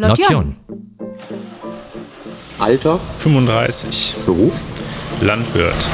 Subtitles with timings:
[0.00, 0.54] Lotjon.
[2.60, 4.14] Alter, 35.
[4.24, 4.62] Beruf,
[5.20, 5.90] Landwirt.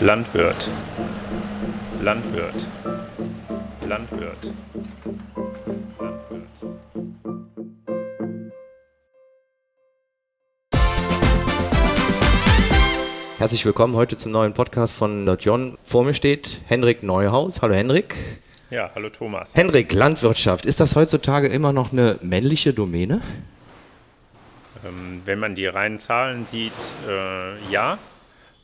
[0.00, 0.68] Landwirt.
[2.02, 2.66] Landwirt.
[3.88, 4.52] Landwirt.
[13.40, 15.78] Herzlich willkommen heute zum neuen Podcast von Lotjon.
[15.82, 17.62] Vor mir steht Henrik Neuhaus.
[17.62, 18.14] Hallo Henrik.
[18.68, 19.56] Ja, hallo Thomas.
[19.56, 20.66] Henrik, Landwirtschaft.
[20.66, 23.22] Ist das heutzutage immer noch eine männliche Domäne?
[24.84, 26.74] Ähm, wenn man die reinen Zahlen sieht,
[27.08, 27.96] äh, ja.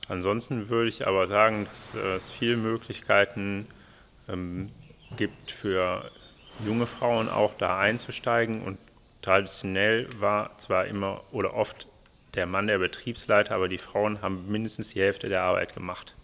[0.09, 3.69] Ansonsten würde ich aber sagen, dass äh, es viele Möglichkeiten
[4.29, 4.69] ähm,
[5.17, 6.11] gibt für
[6.67, 8.61] junge Frauen auch da einzusteigen.
[8.61, 8.77] Und
[9.23, 11.89] traditionell war zwar immer oder oft
[12.37, 16.15] der Mann der Betriebsleiter, aber die Frauen haben mindestens die Hälfte der Arbeit gemacht.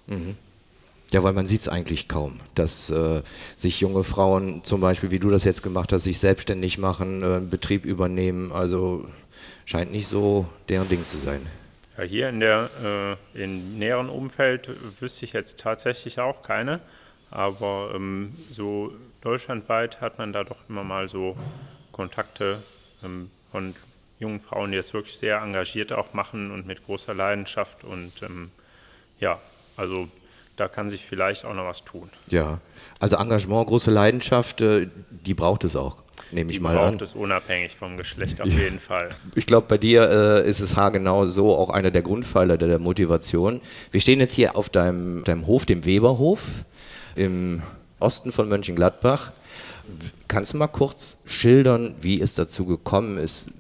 [1.13, 3.23] Ja, weil man sieht es eigentlich kaum, dass äh,
[3.57, 7.27] sich junge Frauen zum Beispiel, wie du das jetzt gemacht hast, sich selbstständig machen, äh,
[7.27, 8.51] einen Betrieb übernehmen.
[8.51, 9.07] Also
[9.67, 11.47] scheint nicht so deren Ding zu sein.
[11.99, 12.71] Ja, hier in der
[13.35, 16.81] äh, im näheren Umfeld wüsste ich jetzt tatsächlich auch keine,
[17.31, 21.37] aber ähm, so deutschlandweit hat man da doch immer mal so
[21.93, 22.63] Kontakte
[23.05, 23.75] ähm, von
[24.23, 28.51] jungen Frauen, die das wirklich sehr engagiert auch machen und mit großer Leidenschaft und ähm,
[29.21, 29.39] ja,
[29.77, 30.09] also
[30.57, 32.11] da kann sich vielleicht auch noch was tun.
[32.29, 32.61] Ja,
[33.01, 35.97] also Engagement, große Leidenschaft, äh, die braucht es auch,
[36.31, 36.93] nehme ich mal an.
[36.93, 39.11] braucht es unabhängig vom Geschlecht auf jeden Fall.
[39.35, 42.79] Ich glaube, bei dir äh, ist es haargenau so auch einer der Grundpfeiler der, der
[42.79, 43.61] Motivation.
[43.91, 46.49] Wir stehen jetzt hier auf deinem, deinem Hof, dem Weberhof,
[47.17, 47.63] im
[47.99, 49.33] Osten von Mönchengladbach.
[50.29, 53.51] Kannst du mal kurz schildern, wie es dazu gekommen ist,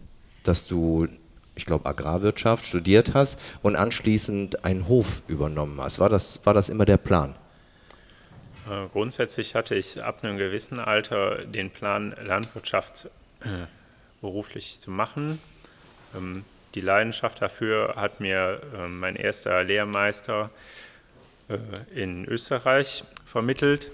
[0.44, 1.08] dass du,
[1.54, 5.98] ich glaube, Agrarwirtschaft studiert hast und anschließend einen Hof übernommen hast?
[5.98, 7.34] War das, war das immer der Plan?
[8.68, 13.08] Äh, Grundsätzlich hatte ich ab einem gewissen Alter den Plan, Landwirtschaft
[13.40, 13.67] äh,
[14.20, 15.40] beruflich zu machen.
[16.14, 16.44] Ähm,
[16.74, 20.50] Die Leidenschaft dafür hat mir äh, mein erster Lehrmeister
[21.94, 23.90] in Österreich vermittelt.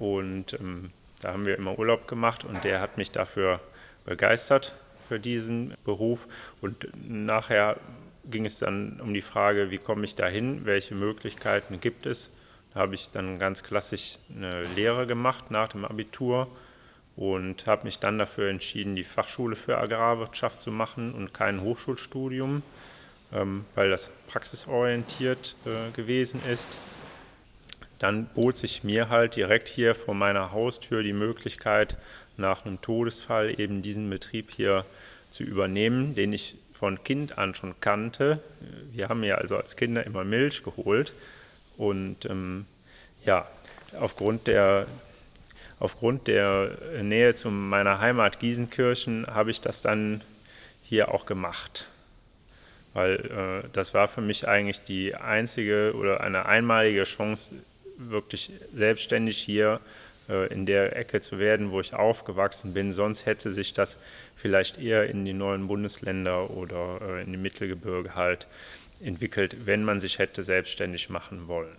[0.00, 0.90] Und ähm,
[1.22, 3.60] da haben wir immer Urlaub gemacht und der hat mich dafür
[4.04, 4.74] begeistert
[5.08, 6.26] für diesen Beruf.
[6.60, 7.78] Und nachher
[8.30, 12.32] ging es dann um die Frage, wie komme ich dahin, welche Möglichkeiten gibt es.
[12.74, 16.48] Da habe ich dann ganz klassisch eine Lehre gemacht nach dem Abitur
[17.16, 22.62] und habe mich dann dafür entschieden, die Fachschule für Agrarwirtschaft zu machen und kein Hochschulstudium,
[23.32, 26.76] ähm, weil das praxisorientiert äh, gewesen ist.
[27.98, 31.96] Dann bot sich mir halt direkt hier vor meiner Haustür die Möglichkeit,
[32.38, 34.84] nach einem Todesfall eben diesen Betrieb hier
[35.30, 38.40] zu übernehmen, den ich von Kind an schon kannte.
[38.92, 41.14] Wir haben ja also als Kinder immer Milch geholt
[41.76, 42.66] und ähm,
[43.24, 43.46] ja,
[43.98, 44.86] aufgrund der,
[45.78, 46.70] aufgrund der
[47.02, 50.22] Nähe zu meiner Heimat Giesenkirchen habe ich das dann
[50.82, 51.86] hier auch gemacht.
[52.92, 57.52] Weil äh, das war für mich eigentlich die einzige oder eine einmalige Chance,
[57.98, 62.92] wirklich selbstständig hier äh, in der Ecke zu werden, wo ich aufgewachsen bin.
[62.92, 63.98] Sonst hätte sich das
[64.34, 68.46] vielleicht eher in die neuen Bundesländer oder äh, in die Mittelgebirge halt
[69.00, 71.76] entwickelt, wenn man sich hätte selbstständig machen wollen.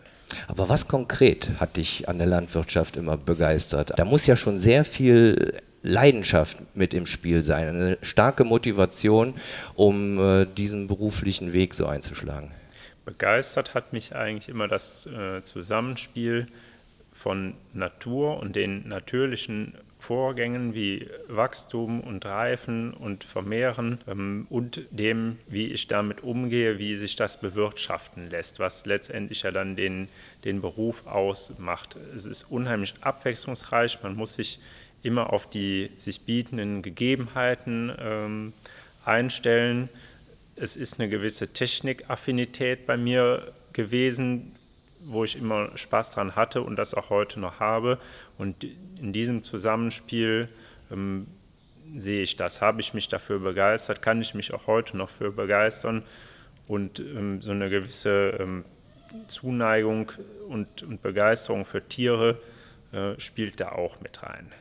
[0.48, 3.94] Aber was konkret hat dich an der Landwirtschaft immer begeistert?
[3.98, 9.36] Da muss ja schon sehr viel Leidenschaft mit im Spiel sein, eine starke Motivation,
[9.76, 12.52] um äh, diesen beruflichen Weg so einzuschlagen.
[13.06, 16.48] Begeistert hat mich eigentlich immer das äh, Zusammenspiel
[17.18, 25.40] von Natur und den natürlichen Vorgängen wie Wachstum und Reifen und Vermehren ähm, und dem,
[25.48, 30.10] wie ich damit umgehe, wie sich das bewirtschaften lässt, was letztendlich ja dann den,
[30.46, 31.98] den Beruf ausmacht.
[32.16, 34.60] Es ist unheimlich abwechslungsreich, man muss sich
[35.02, 38.54] immer auf die sich bietenden Gegebenheiten ähm,
[39.04, 39.90] einstellen.
[40.56, 44.56] Es ist eine gewisse Technikaffinität bei mir gewesen,
[45.06, 48.00] wo ich immer Spaß dran hatte und das auch heute noch habe.
[48.38, 50.50] Und in diesem Zusammenspiel
[50.92, 51.28] ähm,
[51.96, 52.62] sehe ich das.
[52.62, 56.04] Habe ich mich dafür begeistert, kann ich mich auch heute noch für begeistern.
[56.68, 58.66] Und ähm, so eine gewisse ähm,
[59.28, 60.12] Zuneigung
[60.50, 62.40] und, und Begeisterung für Tiere
[62.92, 64.52] äh, spielt da auch mit rein.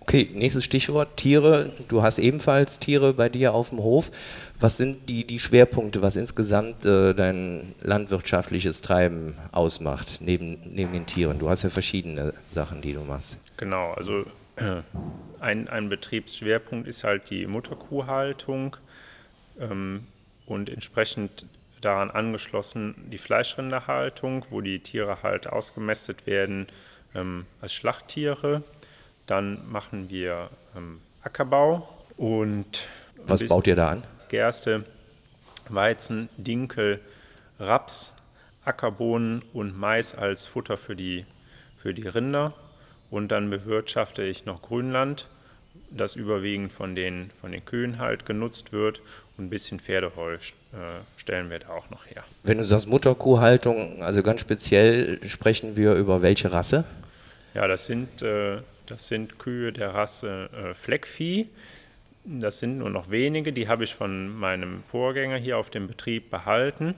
[0.00, 1.70] Okay, nächstes Stichwort, Tiere.
[1.88, 4.10] Du hast ebenfalls Tiere bei dir auf dem Hof.
[4.58, 11.04] Was sind die, die Schwerpunkte, was insgesamt äh, dein landwirtschaftliches Treiben ausmacht, neben, neben den
[11.04, 11.38] Tieren?
[11.38, 13.38] Du hast ja verschiedene Sachen, die du machst.
[13.58, 14.24] Genau, also
[14.56, 14.80] äh,
[15.40, 18.76] ein, ein Betriebsschwerpunkt ist halt die Mutterkuhhaltung
[19.60, 20.06] ähm,
[20.46, 21.44] und entsprechend
[21.82, 26.66] daran angeschlossen die Fleischrinderhaltung, wo die Tiere halt ausgemästet werden
[27.14, 28.62] ähm, als Schlachttiere.
[29.28, 32.88] Dann machen wir ähm, Ackerbau und
[33.26, 34.04] was baut ihr da an?
[34.28, 34.84] Gerste,
[35.68, 37.00] Weizen, Dinkel,
[37.60, 38.14] Raps,
[38.64, 41.26] Ackerbohnen und Mais als Futter für die,
[41.76, 42.54] für die Rinder.
[43.10, 45.28] Und dann bewirtschafte ich noch Grünland,
[45.90, 49.02] das überwiegend von den, von den Kühen halt genutzt wird.
[49.36, 50.38] Und ein bisschen Pferdeheu äh,
[51.18, 52.24] stellen wir da auch noch her.
[52.44, 56.84] Wenn du sagst Mutterkuhhaltung, also ganz speziell sprechen wir über welche Rasse?
[57.52, 61.48] Ja, das sind, äh, das sind Kühe der Rasse äh, Fleckvieh.
[62.24, 66.30] Das sind nur noch wenige, die habe ich von meinem Vorgänger hier auf dem Betrieb
[66.30, 66.94] behalten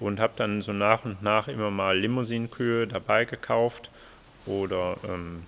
[0.00, 3.90] und habe dann so nach und nach immer mal Limousinenkühe dabei gekauft
[4.44, 5.44] oder ähm,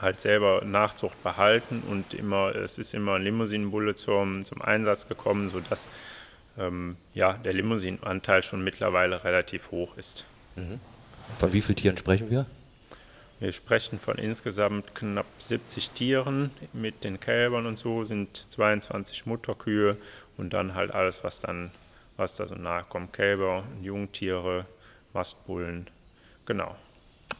[0.00, 5.88] halt selber Nachzucht behalten und immer, es ist immer Limousinenbulle zum, zum Einsatz gekommen, sodass
[6.58, 10.24] ähm, ja, der Limousinenanteil schon mittlerweile relativ hoch ist.
[10.56, 10.80] Mhm.
[11.38, 12.46] Von wie vielen Tieren sprechen wir?
[13.42, 16.52] Wir sprechen von insgesamt knapp 70 Tieren.
[16.72, 19.96] Mit den Kälbern und so sind 22 Mutterkühe
[20.36, 21.72] und dann halt alles, was dann,
[22.16, 23.12] was da so nahe kommt.
[23.12, 24.66] Kälber, Jungtiere,
[25.12, 25.88] Mastbullen.
[26.46, 26.76] Genau.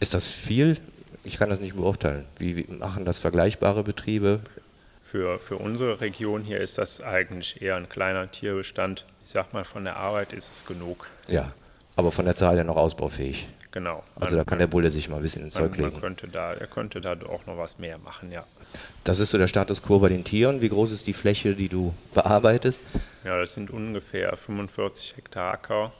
[0.00, 0.76] Ist das viel?
[1.22, 2.26] Ich kann das nicht beurteilen.
[2.36, 4.40] Wie, machen das vergleichbare Betriebe?
[5.04, 9.06] Für, für unsere Region hier ist das eigentlich eher ein kleiner Tierbestand.
[9.24, 11.06] Ich sag mal, von der Arbeit ist es genug.
[11.28, 11.52] Ja,
[11.94, 13.46] aber von der Zahl ja noch ausbaufähig.
[13.72, 14.02] Genau.
[14.16, 15.98] Also da kann der Bulle sich mal ein bisschen ins Zeug legen.
[15.98, 18.44] Könnte da, er könnte da auch noch was mehr machen, ja.
[19.02, 20.60] Das ist so der Status quo bei den Tieren.
[20.60, 22.80] Wie groß ist die Fläche, die du bearbeitest?
[23.24, 25.92] Ja, das sind ungefähr 45 Hektar Acker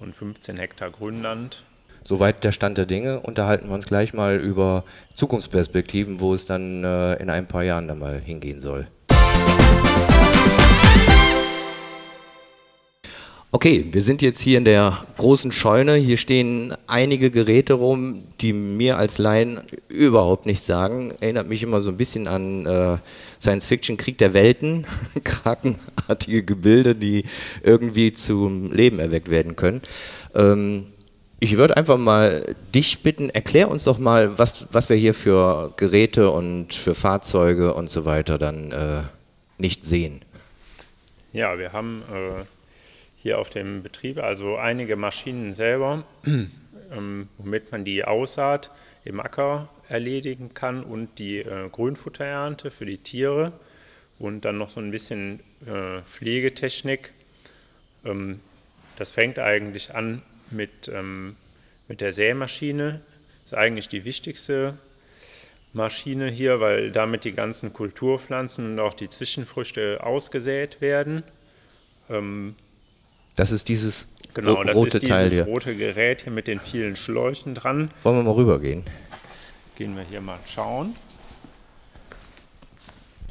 [0.00, 1.64] und 15 Hektar Grünland.
[2.02, 3.20] Soweit der Stand der Dinge.
[3.20, 4.84] Unterhalten wir uns gleich mal über
[5.14, 8.86] Zukunftsperspektiven, wo es dann äh, in ein paar Jahren dann mal hingehen soll.
[13.54, 15.94] Okay, wir sind jetzt hier in der großen Scheune.
[15.94, 21.12] Hier stehen einige Geräte rum, die mir als Laien überhaupt nichts sagen.
[21.20, 22.96] Erinnert mich immer so ein bisschen an äh,
[23.40, 24.88] Science Fiction, Krieg der Welten,
[25.22, 27.26] krakenartige Gebilde, die
[27.62, 29.82] irgendwie zum Leben erweckt werden können.
[30.34, 30.88] Ähm,
[31.38, 35.72] ich würde einfach mal dich bitten, erklär uns doch mal, was, was wir hier für
[35.76, 39.02] Geräte und für Fahrzeuge und so weiter dann äh,
[39.58, 40.22] nicht sehen.
[41.32, 42.44] Ja, wir haben äh
[43.24, 48.70] hier auf dem Betrieb, also einige Maschinen selber, ähm, womit man die Aussaat
[49.02, 53.52] im Acker erledigen kann und die äh, Grünfutterernte für die Tiere
[54.18, 57.14] und dann noch so ein bisschen äh, Pflegetechnik.
[58.04, 58.40] Ähm,
[58.96, 60.20] das fängt eigentlich an
[60.50, 61.36] mit, ähm,
[61.88, 63.00] mit der Sämaschine.
[63.40, 64.76] Das ist eigentlich die wichtigste
[65.72, 71.22] Maschine hier, weil damit die ganzen Kulturpflanzen und auch die Zwischenfrüchte ausgesät werden.
[72.10, 72.56] Ähm,
[73.34, 75.44] das ist dieses genau, rote das ist dieses Teil hier.
[75.44, 77.90] rote Gerät hier mit den vielen Schläuchen dran.
[78.02, 78.84] Wollen wir mal rübergehen?
[79.76, 80.94] Gehen wir hier mal schauen.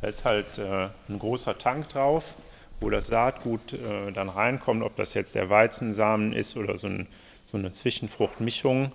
[0.02, 2.34] Da ist halt äh, ein großer Tank drauf,
[2.82, 7.08] wo das Saatgut äh, dann reinkommt, ob das jetzt der Weizensamen ist oder so, ein,
[7.46, 8.92] so eine Zwischenfruchtmischung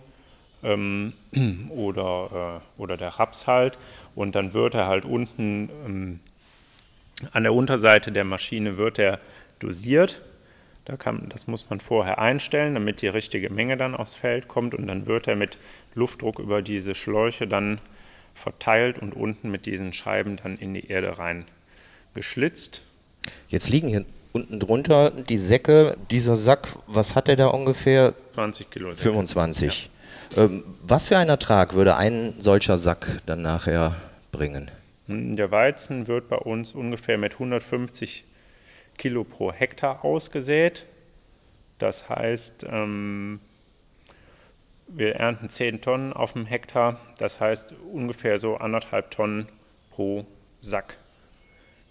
[0.63, 1.15] ähm,
[1.71, 3.79] oder, äh, oder der Raps halt.
[4.15, 6.21] Und dann wird er halt unten ähm,
[7.33, 9.19] an der Unterseite der Maschine wird er
[9.59, 10.21] dosiert
[10.89, 14.75] da kann, das muss man vorher einstellen, damit die richtige Menge dann aufs Feld kommt
[14.75, 15.59] und dann wird er mit
[15.95, 17.79] Luftdruck über diese Schläuche dann
[18.35, 21.45] verteilt und unten mit diesen Scheiben dann in die Erde rein
[22.15, 22.83] geschlitzt.
[23.49, 25.95] Jetzt liegen hier unten drunter die Säcke.
[26.11, 28.15] Dieser Sack, was hat der da ungefähr?
[28.33, 28.91] 20 Kilo.
[28.97, 29.91] 25.
[30.37, 30.45] Ja.
[30.45, 33.97] Ähm, was für ein Ertrag würde ein solcher Sack dann nachher
[34.33, 34.71] bringen?
[35.07, 38.25] Der Weizen wird bei uns ungefähr mit 150
[38.99, 40.85] Kilo pro Hektar ausgesät.
[41.79, 43.41] Das heißt, ähm,
[44.89, 47.01] wir ernten 10 Tonnen auf dem Hektar.
[47.19, 49.49] Das heißt ungefähr so anderthalb Tonnen
[49.91, 50.27] pro
[50.61, 50.99] Sack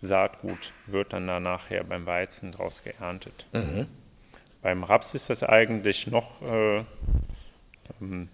[0.01, 3.47] Saatgut wird dann da nachher beim Weizen draus geerntet.
[3.51, 3.87] Mhm.
[4.61, 6.83] Beim Raps ist das eigentlich noch, äh,
[8.01, 8.29] ähm,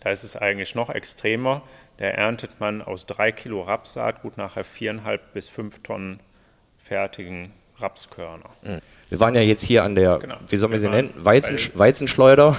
[0.00, 1.62] da ist es eigentlich noch extremer.
[1.98, 6.20] Da erntet man aus drei Kilo Rapssaatgut nachher viereinhalb bis fünf Tonnen
[6.88, 8.50] fertigen Rapskörner.
[8.62, 8.80] Mhm.
[9.10, 10.36] Wir waren ja jetzt hier an der, genau.
[10.48, 11.12] wie wir, wir sie nennen?
[11.16, 12.56] Weizen, Weizenschleuder.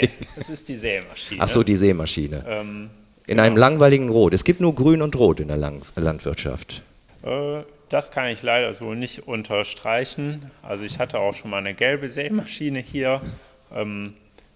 [0.00, 1.40] Äh, das ist die Sämaschine.
[1.42, 2.44] Ach so, die Sämaschine.
[2.46, 2.90] Ähm,
[3.26, 3.42] in genau.
[3.42, 4.32] einem langweiligen Rot.
[4.32, 6.82] Es gibt nur Grün und Rot in der Lang Landwirtschaft.
[7.22, 10.50] Äh, das kann ich leider so nicht unterstreichen.
[10.62, 13.20] Also ich hatte auch schon mal eine gelbe Sämaschine hier.
[13.74, 14.14] Ähm,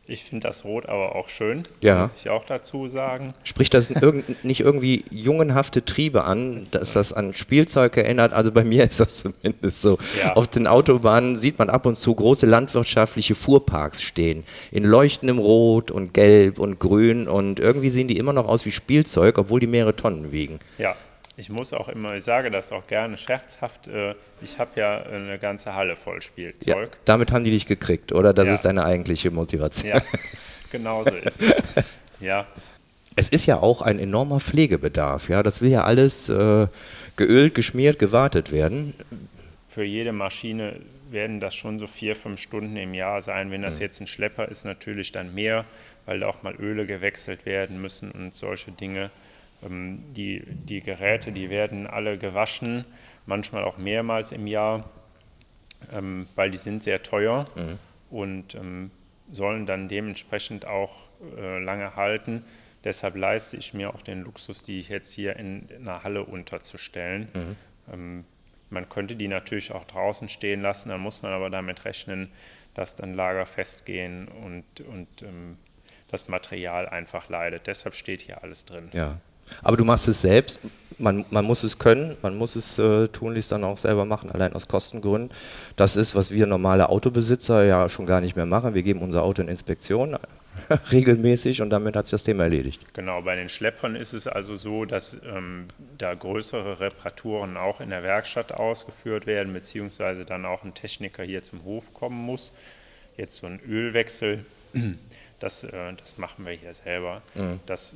[0.09, 2.03] Ich finde das Rot aber auch schön, Ja.
[2.03, 3.35] muss ich auch dazu sagen.
[3.43, 8.33] Spricht das irgend, nicht irgendwie jungenhafte Triebe an, dass das an Spielzeug erinnert?
[8.33, 9.99] Also bei mir ist das zumindest so.
[10.23, 10.35] Ja.
[10.35, 14.45] Auf den Autobahnen sieht man ab und zu große landwirtschaftliche Fuhrparks stehen.
[14.71, 18.71] In leuchtendem Rot und Gelb und Grün und irgendwie sehen die immer noch aus wie
[18.73, 20.61] Spielzeug, obwohl die mehrere Tonnen wiegen.
[20.79, 20.95] Ja,
[21.37, 25.39] ich muss auch immer, ich sage das auch gerne scherzhaft, äh, ich habe ja eine
[25.39, 26.97] ganze Halle voll Ja, Spielzeug.
[27.05, 28.33] damit haben die dich gekriegt, oder?
[28.33, 28.55] Das Ja.
[28.55, 29.91] ist deine eigentliche Motivation.
[29.97, 30.03] Ja,
[30.73, 31.85] genau so ist es.
[32.21, 32.47] Ja,
[33.15, 35.29] Es ist ja auch ein enormer Pflegebedarf.
[35.29, 36.67] Ja, das will ja alles äh,
[37.17, 38.95] geölt, geschmiert, gewartet werden.
[39.69, 40.77] für jede Maschine
[41.11, 43.51] werden das schon so vier, fünf Stunden im Jahr sein.
[43.51, 45.67] Wenn das jetzt ein Schlepper ist, natürlich dann mehr,
[46.07, 49.11] weil da auch mal Öle gewechselt werden müssen und solche Dinge.
[49.63, 52.85] Ähm, Die, die Geräte, die werden alle gewaschen,
[53.27, 54.89] manchmal auch mehrmals im Jahr,
[55.93, 57.47] ähm, weil die sind sehr teuer
[58.11, 58.91] und ähm,
[59.33, 60.95] sollen dann dementsprechend auch
[61.37, 62.45] äh, lange halten.
[62.85, 67.29] Deshalb leiste ich mir auch den Luxus, die jetzt hier in einer Halle unterzustellen.
[67.93, 68.25] Ähm,
[68.71, 72.31] man könnte die natürlich auch draußen stehen lassen, dann muss man aber damit rechnen,
[72.75, 75.09] dass dann Lager festgehen und, und
[76.09, 77.67] das Material einfach leidet.
[77.67, 78.91] Deshalb steht hier alles drin.
[78.93, 79.21] Ja.
[79.63, 80.61] Aber du machst es selbst.
[80.99, 84.55] Man, man muss es können, man muss es äh, tunlichst dann auch selber machen, allein
[84.55, 85.31] aus Kostengründen.
[85.77, 88.73] Das ist, was wir normale Autobesitzer ja schon gar nicht mehr machen.
[88.73, 90.17] Wir geben unser Auto in Inspektion
[90.93, 92.95] regelmäßig und damit hat sich das Thema erledigt.
[92.95, 95.67] Genau, bei den Schleppern ist es also so, dass ähm,
[95.99, 101.43] da größere Reparaturen auch in der Werkstatt ausgeführt werden, beziehungsweise dann auch ein Techniker hier
[101.43, 102.53] zum Hof kommen muss.
[103.17, 104.45] Jetzt so ein Ölwechsel,
[105.41, 107.23] das, äh, das machen wir hier selber.
[107.67, 107.95] Das,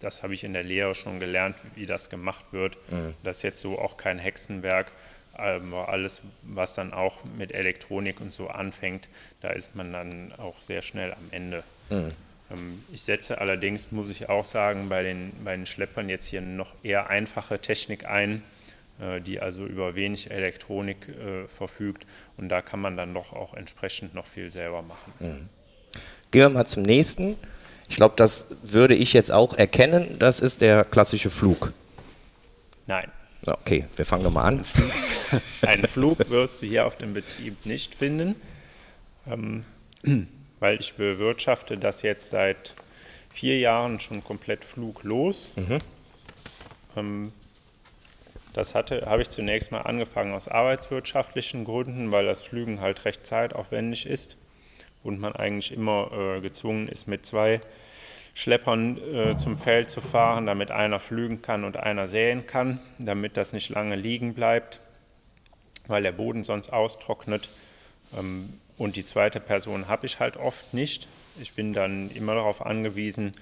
[0.00, 2.76] das habe ich in der Lehre schon gelernt, wie das gemacht wird.
[3.22, 4.92] Das ist jetzt so auch kein Hexenwerk.
[5.34, 9.08] Aber alles, was dann auch mit Elektronik und so anfängt,
[9.40, 11.62] da ist man dann auch sehr schnell am Ende.
[12.50, 16.40] Ähm, Ich setze allerdings, muss ich auch sagen, bei den, bei den Schleppern jetzt hier
[16.40, 18.42] noch eher einfache Technik ein,
[19.00, 22.06] äh, die also über wenig Elektronik äh, verfügt.
[22.36, 25.48] Und da kann man dann doch auch entsprechend noch viel selber machen.
[26.30, 27.36] Gehen wir mal zum nächsten.
[27.90, 30.16] Ich glaube, das würde ich jetzt auch erkennen.
[30.18, 31.72] Das ist der klassische Flug.
[32.86, 33.10] Nein,
[33.46, 34.64] Okay, wir fangen nochmal an.
[35.62, 38.34] einen Flug wirst du hier auf dem Betrieb nicht finden,
[39.26, 39.64] ähm,
[40.60, 42.74] weil ich bewirtschafte das jetzt seit
[43.32, 45.52] vier Jahren schon komplett fluglos.
[46.96, 47.32] Ähm,
[48.52, 53.24] das hatte, habe ich zunächst mal angefangen aus arbeitswirtschaftlichen Gründen, weil das Flügen halt recht
[53.24, 54.36] zeitaufwendig ist
[55.02, 57.60] und man eigentlich immer äh, gezwungen ist, mit zwei
[58.34, 63.36] Schleppern äh, zum Feld zu fahren, damit einer flügen kann und einer säen kann, damit
[63.36, 64.80] das nicht lange liegen bleibt,
[65.86, 67.48] weil der Boden sonst austrocknet.
[68.18, 71.08] Ähm, und die zweite Person habe ich halt oft nicht.
[71.40, 73.34] Ich bin dann immer darauf angewiesen,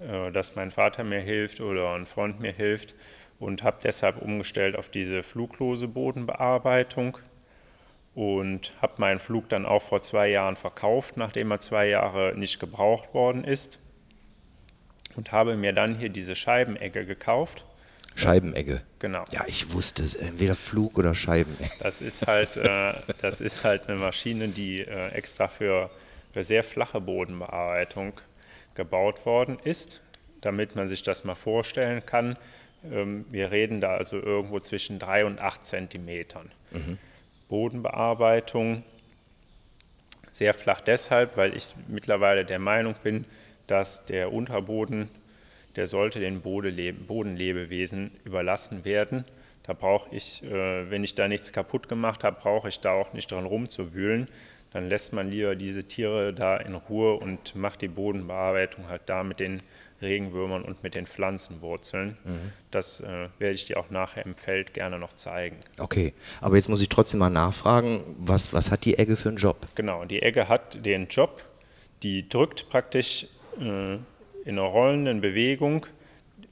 [0.00, 2.94] äh, dass mein Vater mir hilft oder ein Freund mir hilft
[3.38, 7.18] und habe deshalb umgestellt auf diese fluglose Bodenbearbeitung
[8.14, 12.58] und habe meinen Flug dann auch vor zwei Jahren verkauft, nachdem er zwei Jahre nicht
[12.58, 13.78] gebraucht worden ist
[15.20, 17.66] und habe mir dann hier diese Scheibenegge gekauft.
[18.14, 18.80] Scheibenegge.
[19.00, 19.22] Genau.
[19.32, 20.14] Ja, ich wusste es.
[20.14, 21.74] Entweder Flug oder Scheibenegge.
[21.78, 25.90] Das ist halt, äh, das ist halt eine Maschine, die äh, extra für,
[26.32, 28.14] für sehr flache Bodenbearbeitung
[28.74, 30.00] gebaut worden ist,
[30.40, 32.38] damit man sich das mal vorstellen kann.
[32.90, 36.50] Ähm, wir reden da also irgendwo zwischen drei und acht Zentimetern.
[37.50, 38.84] Bodenbearbeitung
[40.32, 43.26] sehr flach deshalb, weil ich mittlerweile der Meinung bin,
[43.70, 45.08] dass der Unterboden,
[45.76, 49.24] der sollte den Bodenlebewesen überlassen werden.
[49.62, 53.12] Da brauche ich, äh, wenn ich da nichts kaputt gemacht habe, brauche ich da auch
[53.12, 54.28] nicht dran rumzuwühlen.
[54.72, 59.22] Dann lässt man lieber diese Tiere da in Ruhe und macht die Bodenbearbeitung halt da
[59.22, 59.62] mit den
[60.00, 62.16] Regenwürmern und mit den Pflanzenwurzeln.
[62.70, 65.56] Das äh, werde ich dir auch nachher im Feld gerne noch zeigen.
[65.78, 69.38] Okay, aber jetzt muss ich trotzdem mal nachfragen, was, was hat die Egge für einen
[69.38, 69.66] Job?
[69.74, 71.44] Genau, die Egge hat den Job,
[72.02, 73.26] die drückt praktisch
[73.60, 74.04] in
[74.46, 75.86] einer rollenden Bewegung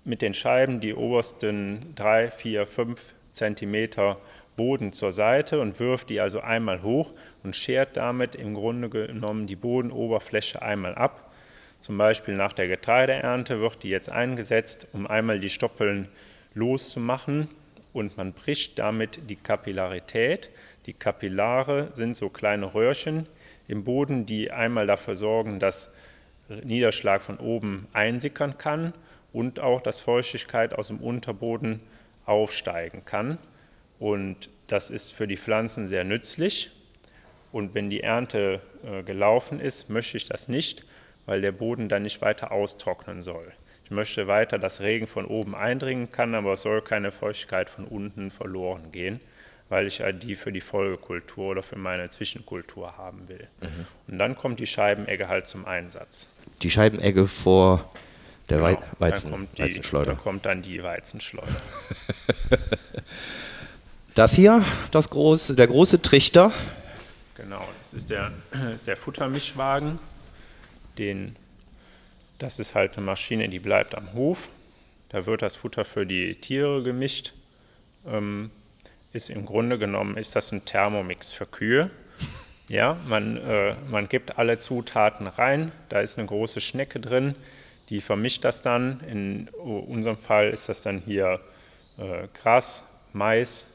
[0.05, 4.19] mit den Scheiben die obersten drei, vier, fünf Zentimeter
[4.57, 7.13] Boden zur Seite und wirft die also einmal hoch
[7.45, 11.33] und schert damit im Grunde genommen die Bodenoberfläche einmal ab.
[11.81, 16.09] Zum Beispiel nach der Getreideernte wird die jetzt eingesetzt, um einmal die Stoppeln
[16.55, 17.49] loszumachen
[17.93, 20.51] und man bricht damit die Kapillarität.
[20.87, 23.27] Die Kapillare sind so kleine Röhrchen
[23.69, 25.93] im Boden, die einmal dafür sorgen, dass
[26.49, 28.95] Niederschlag von oben einsickern kann
[29.33, 31.81] und auch, dass Feuchtigkeit aus dem Unterboden
[32.25, 33.39] aufsteigen kann.
[33.99, 36.71] Und das ist für die Pflanzen sehr nützlich.
[37.53, 40.85] Und wenn die Ernte äh, gelaufen ist, möchte ich das nicht,
[41.27, 43.53] weil der Boden dann nicht weiter austrocknen soll.
[43.85, 47.87] Ich möchte weiter, dass Regen von oben eindringen kann, aber es soll keine Feuchtigkeit von
[47.87, 49.19] unten verloren gehen,
[49.71, 53.49] weil ich ja die für die Folgekultur oder für meine Zwischenkultur haben will.
[53.63, 53.87] Mhm.
[54.09, 56.29] Und dann kommt die Scheibenegge halt zum Einsatz.
[56.63, 57.91] Die Scheibenegge vor
[58.51, 60.13] der genau, Weizen, dann die, Weizenschleuder.
[60.13, 61.49] Da kommt dann die Weizenschleuder.
[64.15, 66.53] das hier, das große, der große Trichter.
[67.37, 68.33] Genau, das ist der,
[68.75, 69.99] ist der Futtermischwagen.
[70.97, 71.37] Den
[72.39, 74.49] das ist halt eine Maschine, die bleibt am Hof.
[75.09, 77.35] Da wird das Futter für die Tiere gemischt.
[78.07, 78.51] Ähm,
[79.13, 81.91] ist im Grunde genommen ist das ein Thermomix für Kühe.
[82.69, 85.73] Ja, man, äh, man gibt alle Zutaten rein.
[85.89, 87.35] Da ist eine große Schnecke drin,
[87.89, 89.01] die vermischt das dann.
[89.11, 91.41] In unserem Fall ist das dann hier
[91.99, 93.67] äh, Gras, Mais.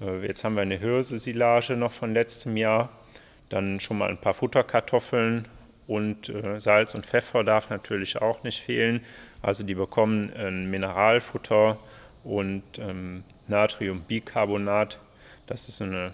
[0.00, 2.88] Äh, jetzt haben wir eine Hirse-Silage noch von letztem Jahr.
[3.48, 5.46] Dann schon mal ein paar Futterkartoffeln
[5.86, 9.04] und äh, Salz und Pfeffer darf natürlich auch nicht fehlen.
[9.42, 11.78] Also die bekommen ein Mineralfutter
[12.24, 14.98] und ähm, Natriumbicarbonat.
[15.46, 16.12] Das ist eine,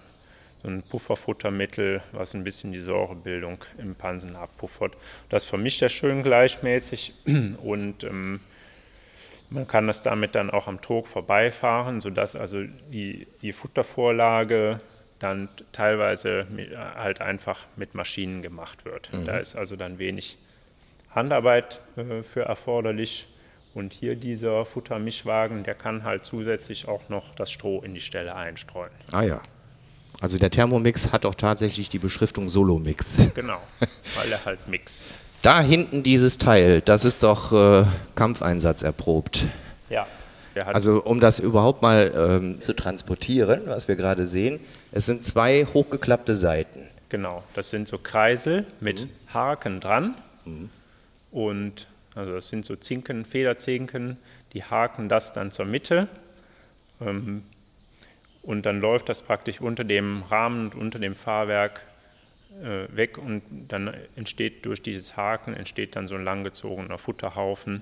[0.65, 4.93] so ein Pufferfuttermittel, was ein bisschen die Säurebildung im Pansen abpuffert.
[5.29, 7.13] Das vermischt er schön gleichmäßig
[7.63, 8.39] und ähm,
[9.51, 14.81] man kann das damit dann auch am Trog vorbeifahren, sodass also die, die Futtervorlage
[15.19, 16.47] dann teilweise
[16.95, 19.13] halt einfach mit Maschinen gemacht wird.
[19.13, 19.25] Mhm.
[19.25, 20.37] Da ist also dann wenig
[21.11, 23.27] Handarbeit äh, für erforderlich.
[23.75, 28.33] Und hier dieser Futtermischwagen, der kann halt zusätzlich auch noch das Stroh in die Stelle
[28.33, 28.91] einstreuen.
[29.11, 29.41] Ah ja.
[30.21, 33.31] Also der Thermomix hat auch tatsächlich die Beschriftung Solo-Mix.
[33.35, 33.61] Genau,
[34.15, 35.05] weil er halt mixt.
[35.41, 39.45] Da hinten dieses Teil, das ist doch äh, Kampfeinsatz erprobt.
[39.89, 40.07] Ja,
[40.67, 44.59] also um das überhaupt mal ähm, zu transportieren, was wir gerade sehen,
[44.91, 46.87] es sind zwei hochgeklappte Seiten.
[47.09, 49.33] Genau, das sind so Kreisel mit mhm.
[49.33, 50.69] Haken dran mhm.
[51.31, 54.17] und also das sind so Zinken, Federzinken,
[54.53, 56.07] die haken das dann zur Mitte
[57.01, 57.43] ähm,
[58.45, 61.81] und dann läuft das praktisch unter dem Rahmen und unter dem Fahrwerk
[62.61, 67.81] äh, weg und dann entsteht durch dieses Haken entsteht dann so ein langgezogener Futterhaufen.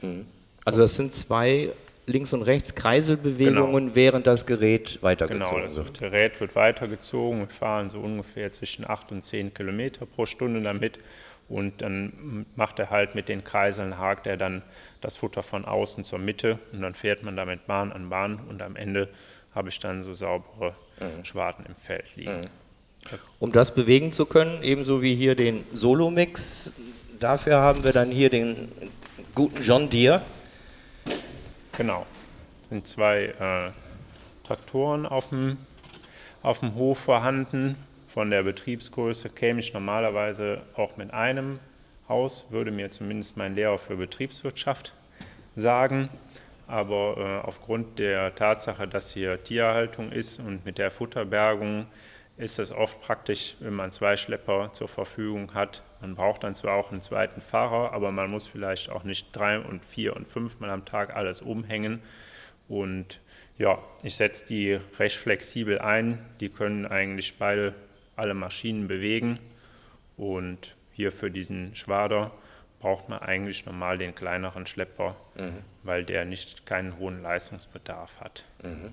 [0.00, 0.26] Mhm.
[0.64, 1.72] Also das sind zwei
[2.06, 3.94] links und rechts Kreiselbewegungen, genau.
[3.94, 5.98] während das Gerät weitergezogen genau, das wird.
[5.98, 10.98] Gerät wird weitergezogen und fahren so ungefähr zwischen 8 und 10 Kilometer pro Stunde damit.
[11.48, 14.62] Und dann macht er halt mit den Kreiseln, hakt er dann
[15.00, 18.62] das Futter von außen zur Mitte und dann fährt man damit Bahn an Bahn und
[18.62, 19.08] am Ende
[19.54, 21.24] habe ich dann so saubere mhm.
[21.24, 22.42] Schwarten im Feld liegen.
[22.42, 22.48] Mhm.
[23.38, 26.74] Um das bewegen zu können, ebenso wie hier den Solo-Mix,
[27.18, 28.70] dafür haben wir dann hier den
[29.34, 30.22] guten John Deere
[31.76, 32.06] Genau.
[32.68, 33.70] Sind zwei äh,
[34.46, 35.56] Traktoren auf dem,
[36.42, 37.76] auf dem Hof vorhanden.
[38.12, 41.60] Von der Betriebsgröße käme ich normalerweise auch mit einem
[42.08, 44.92] Haus, würde mir zumindest mein Lehrer für Betriebswirtschaft
[45.56, 46.10] sagen.
[46.72, 51.86] Aber äh, aufgrund der Tatsache, dass hier Tierhaltung ist und mit der Futterbergung
[52.38, 55.82] ist es oft praktisch, wenn man zwei Schlepper zur Verfügung hat.
[56.00, 59.58] Man braucht dann zwar auch einen zweiten Fahrer, aber man muss vielleicht auch nicht drei
[59.58, 62.00] und vier und fünfmal am Tag alles umhängen.
[62.68, 63.20] Und
[63.58, 66.24] ja, ich setze die recht flexibel ein.
[66.40, 67.74] Die können eigentlich beide
[68.16, 69.38] alle Maschinen bewegen.
[70.16, 72.30] Und hier für diesen Schwader
[72.82, 75.62] braucht man eigentlich normal den kleineren Schlepper, mhm.
[75.84, 78.44] weil der nicht keinen hohen Leistungsbedarf hat.
[78.62, 78.92] Mhm.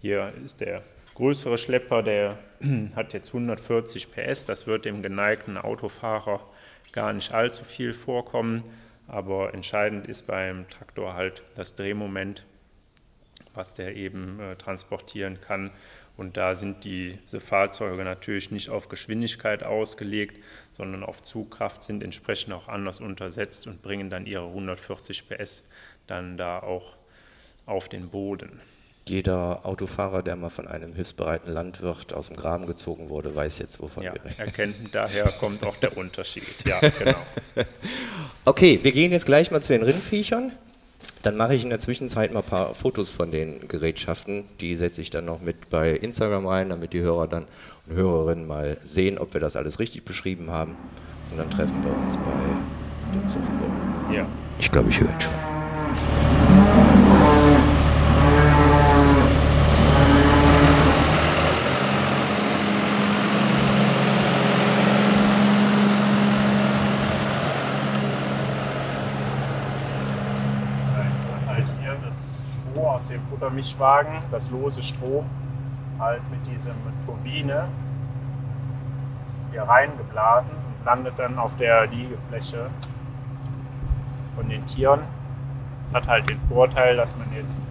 [0.00, 0.82] Hier ist der
[1.16, 2.38] größere Schlepper, der
[2.94, 4.46] hat jetzt 140 PS.
[4.46, 6.46] Das wird dem geneigten Autofahrer
[6.92, 8.62] gar nicht allzu viel vorkommen.
[9.08, 12.46] Aber entscheidend ist beim Traktor halt das Drehmoment,
[13.52, 15.72] was der eben äh, transportieren kann.
[16.20, 20.36] Und da sind diese Fahrzeuge natürlich nicht auf Geschwindigkeit ausgelegt,
[20.70, 25.64] sondern auf Zugkraft, sind entsprechend auch anders untersetzt und bringen dann ihre 140 PS
[26.06, 26.98] dann da auch
[27.64, 28.60] auf den Boden
[29.08, 33.80] jeder Autofahrer, der mal von einem hilfsbereiten Landwirt aus dem Graben gezogen wurde, weiß jetzt,
[33.80, 34.38] wovon ja, wir reden.
[34.38, 36.44] Erkennt, daher kommt auch der Unterschied.
[36.64, 37.18] Ja, genau.
[38.44, 40.52] okay, wir gehen jetzt gleich mal zu den Rindviechern.
[41.22, 44.44] Dann mache ich in der Zwischenzeit mal ein paar Fotos von den Gerätschaften.
[44.60, 47.46] Die setze ich dann noch mit bei Instagram rein, damit die Hörer dann
[47.86, 50.76] und Hörerinnen mal sehen, ob wir das alles richtig beschrieben haben.
[51.30, 54.14] Und dann treffen wir uns bei den Zuchtbullen.
[54.14, 54.26] Ja.
[54.58, 55.59] Ich glaube, ich höre schon.
[73.40, 75.24] Aus dem Futtermischwagen, das lose Stroh,
[75.98, 76.74] halt mit diesem
[77.06, 77.64] Turbine
[79.50, 82.66] hier reingeblasen und landet dann auf der Liegefläche
[84.36, 85.00] von den Tieren.
[85.82, 87.62] Das hat halt den Vorteil, dass man jetzt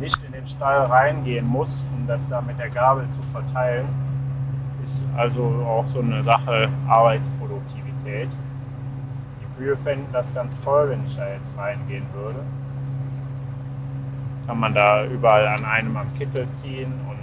[0.00, 3.86] nicht in den Stall reingehen muss, um das da mit der Gabel zu verteilen.
[4.82, 8.28] Ist also auch so eine Sache Arbeitsproduktivität.
[9.40, 12.40] Die Kühe fänden das ganz toll, wenn ich da jetzt reingehen würde.
[14.48, 17.18] Kann man da überall an einem am Kittel ziehen und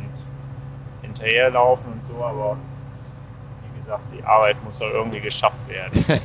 [1.02, 2.56] hinterherlaufen und so, aber
[3.64, 6.06] wie gesagt, die Arbeit muss doch irgendwie geschafft werden.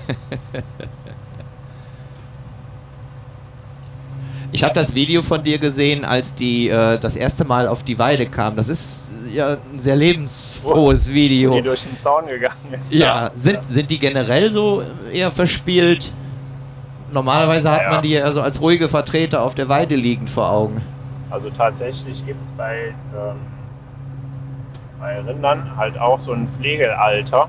[4.53, 7.99] Ich habe das Video von dir gesehen, als die äh, das erste Mal auf die
[7.99, 8.57] Weide kam.
[8.57, 11.55] Das ist ja ein sehr lebensfrohes Video.
[11.55, 12.93] Die durch den Zaun gegangen ist.
[12.93, 14.83] Ja, sind, sind die generell so
[15.13, 16.13] eher verspielt?
[17.13, 17.91] Normalerweise hat Ja.
[17.93, 20.83] man die ja so als ruhige Vertreter auf der Weide liegend vor Augen.
[21.31, 23.37] Also tatsächlich gibt es bei, ähm,
[25.01, 27.49] bei Rindern halt auch so ein Pflegealter.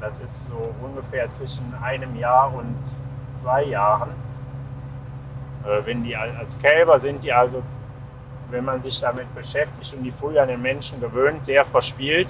[0.00, 2.74] Das ist so ungefähr zwischen einem Jahr und
[3.42, 4.10] zwei Jahren.
[5.64, 7.62] Äh, wenn die al- als Kälber sind die also,
[8.50, 12.28] wenn man sich damit beschäftigt und die früh an den Menschen gewöhnt, sehr verspielt.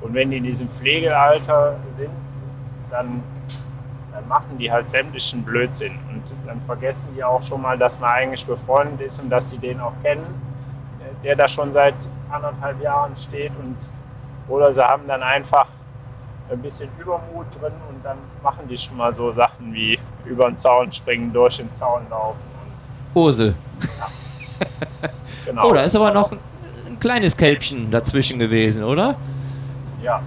[0.00, 2.10] Und wenn die in diesem Pflegealter sind,
[2.90, 3.22] dann,
[4.16, 5.98] dann machen die halt sämtlichen Blödsinn.
[6.10, 9.58] Und dann vergessen die auch schon mal, dass man eigentlich befreundet ist und dass die
[9.58, 10.26] den auch kennen,
[11.22, 11.94] der da schon seit
[12.30, 13.52] anderthalb Jahren steht.
[13.62, 13.76] Und,
[14.48, 15.68] oder sie haben dann einfach
[16.50, 20.56] ein bisschen Übermut drin und dann machen die schon mal so Sachen wie über den
[20.56, 22.38] Zaun springen, durch den Zaun laufen.
[22.64, 23.54] Und Ursel.
[25.44, 25.68] genau.
[25.68, 26.38] Oh, da ist aber noch ein,
[26.86, 29.16] ein kleines Kälbchen dazwischen gewesen, oder?
[30.02, 30.22] Ja,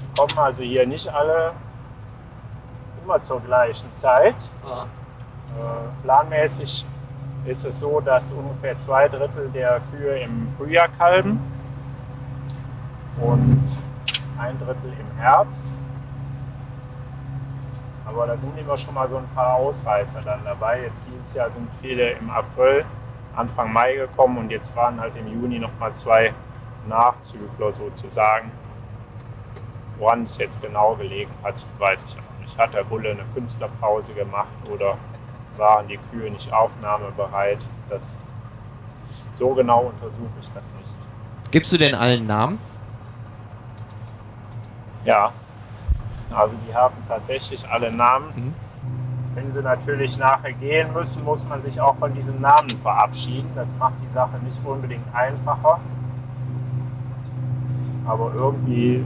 [0.00, 1.52] die kommen also hier nicht alle
[3.06, 4.34] immer zur gleichen Zeit.
[4.64, 6.84] Äh, planmäßig
[7.44, 11.40] ist es so, dass ungefähr zwei Drittel der Kühe im Frühjahr kalben
[13.20, 13.78] und
[14.38, 15.64] ein Drittel im Herbst.
[18.06, 20.82] Aber da sind immer schon mal so ein paar Ausreißer dann dabei.
[20.82, 22.84] Jetzt dieses Jahr sind viele im April,
[23.36, 26.32] Anfang Mai gekommen und jetzt waren halt im Juni noch mal zwei
[26.88, 28.50] Nachzügler sozusagen.
[29.98, 32.58] Woran es jetzt genau gelegen hat, weiß ich auch nicht.
[32.58, 34.96] Hat der Bulle eine Künstlerpause gemacht oder
[35.56, 37.58] waren die Kühe nicht aufnahmebereit?
[37.88, 38.14] Das,
[39.34, 40.96] so genau untersuche ich das nicht.
[41.50, 42.58] Gibst du denn allen Namen?
[45.04, 45.32] Ja,
[46.34, 48.26] also die haben tatsächlich alle Namen.
[48.34, 48.54] Mhm.
[49.34, 53.50] Wenn sie natürlich nachher gehen müssen, muss man sich auch von diesem Namen verabschieden.
[53.54, 55.78] Das macht die Sache nicht unbedingt einfacher.
[58.06, 59.04] Aber irgendwie,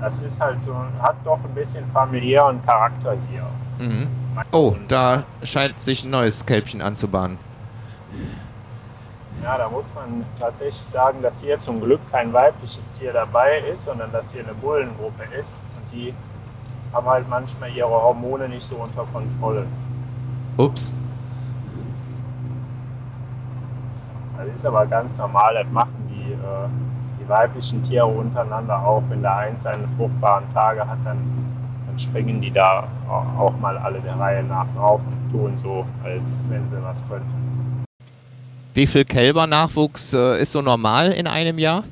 [0.00, 3.44] das ist halt so, hat doch ein bisschen familiären Charakter hier.
[3.84, 4.08] Mhm.
[4.52, 7.38] Oh, da scheint sich ein neues Kälbchen anzubahnen.
[9.42, 13.84] Ja, da muss man tatsächlich sagen, dass hier zum Glück kein weibliches Tier dabei ist,
[13.84, 15.60] sondern dass hier eine Bullengruppe ist.
[15.76, 16.14] Und die
[16.92, 19.66] haben halt manchmal ihre Hormone nicht so unter Kontrolle.
[20.56, 20.96] Ups.
[24.36, 26.68] Das ist aber ganz normal, das machen die, äh,
[27.28, 29.02] die weiblichen Tiere untereinander auch.
[29.08, 31.18] Wenn da eins seine fruchtbaren Tage hat, dann,
[31.86, 35.84] dann springen die da au- auch mal alle der Reihe nach drauf und tun so,
[36.04, 37.84] als wenn sie was könnten.
[38.74, 41.82] Wie viel Kälbernachwuchs äh, ist so normal in einem Jahr?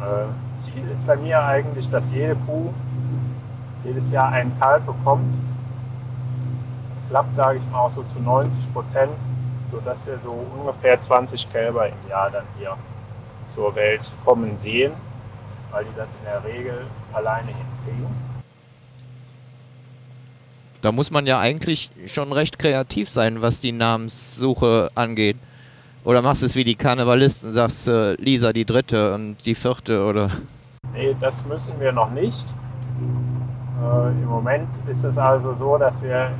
[0.00, 2.72] Äh, Ziel ist bei mir eigentlich, dass jede Kuh
[3.84, 5.24] jedes Jahr einen Kalb bekommt.
[6.90, 9.10] Das klappt, sage ich mal, auch so zu 90 Prozent,
[9.70, 12.74] sodass wir so ungefähr 20 Kälber im Jahr dann hier
[13.50, 14.92] zur Welt kommen sehen,
[15.70, 18.30] weil die das in der Regel alleine hinkriegen.
[20.82, 25.36] Da muss man ja eigentlich schon recht kreativ sein, was die Namenssuche angeht.
[26.04, 30.02] Oder machst du es wie die Karnevalisten, sagst äh, Lisa die dritte und die vierte
[30.04, 30.30] oder.
[30.94, 32.46] Nee, das müssen wir noch nicht.
[33.82, 36.30] Äh, Im Moment ist es also so, dass wir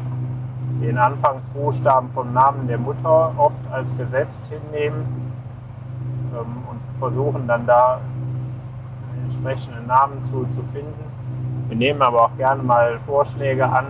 [0.80, 5.04] den Anfangsbuchstaben vom Namen der Mutter oft als gesetzt hinnehmen
[6.32, 6.69] ähm,
[7.00, 8.00] versuchen dann da
[9.12, 11.04] einen entsprechenden Namen zu, zu finden.
[11.68, 13.86] Wir nehmen aber auch gerne mal Vorschläge an,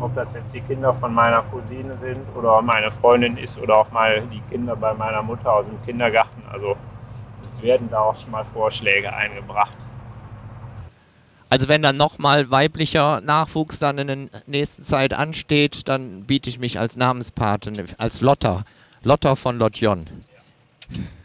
[0.00, 3.90] ob das jetzt die Kinder von meiner Cousine sind oder meine Freundin ist oder auch
[3.90, 6.42] mal die Kinder bei meiner Mutter aus dem Kindergarten.
[6.52, 6.76] Also
[7.42, 9.74] es werden da auch schon mal Vorschläge eingebracht.
[11.48, 16.60] Also wenn dann nochmal weiblicher Nachwuchs dann in der nächsten Zeit ansteht, dann biete ich
[16.60, 18.62] mich als Namenspate, als Lotta.
[19.02, 20.04] Lotta von Lotjon.
[20.92, 21.19] Dann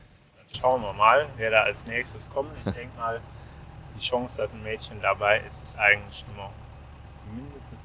[0.55, 2.49] schauen wir mal, wer da als nächstes kommt.
[2.65, 3.21] Ich denke mal,
[3.95, 6.49] die Chance, dass ein Mädchen dabei ist, ist eigentlich nur
[7.33, 7.79] mindestens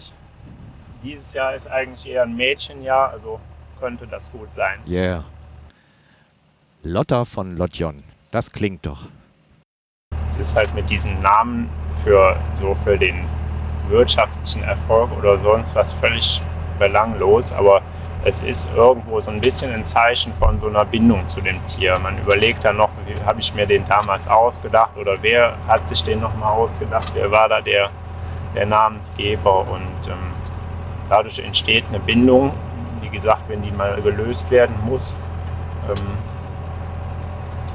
[0.00, 0.12] 50-50.
[1.02, 3.40] Dieses Jahr ist eigentlich eher ein Mädchenjahr, also
[3.78, 4.80] könnte das gut sein.
[4.86, 5.24] Yeah.
[6.82, 8.02] Lotta von Lotjon.
[8.30, 9.08] Das klingt doch.
[10.28, 11.68] es ist halt mit diesen Namen
[12.04, 13.24] für so für den
[13.88, 16.40] wirtschaftlichen Erfolg oder sonst was völlig
[16.78, 17.82] belanglos, aber
[18.24, 21.98] es ist irgendwo so ein bisschen ein Zeichen von so einer Bindung zu dem Tier.
[21.98, 26.02] Man überlegt dann noch, wie habe ich mir den damals ausgedacht oder wer hat sich
[26.02, 27.90] den nochmal ausgedacht, wer war da der,
[28.54, 30.32] der Namensgeber und ähm,
[31.08, 32.52] dadurch entsteht eine Bindung.
[33.00, 35.16] Wie gesagt, wenn die mal gelöst werden muss,
[35.88, 36.18] ähm,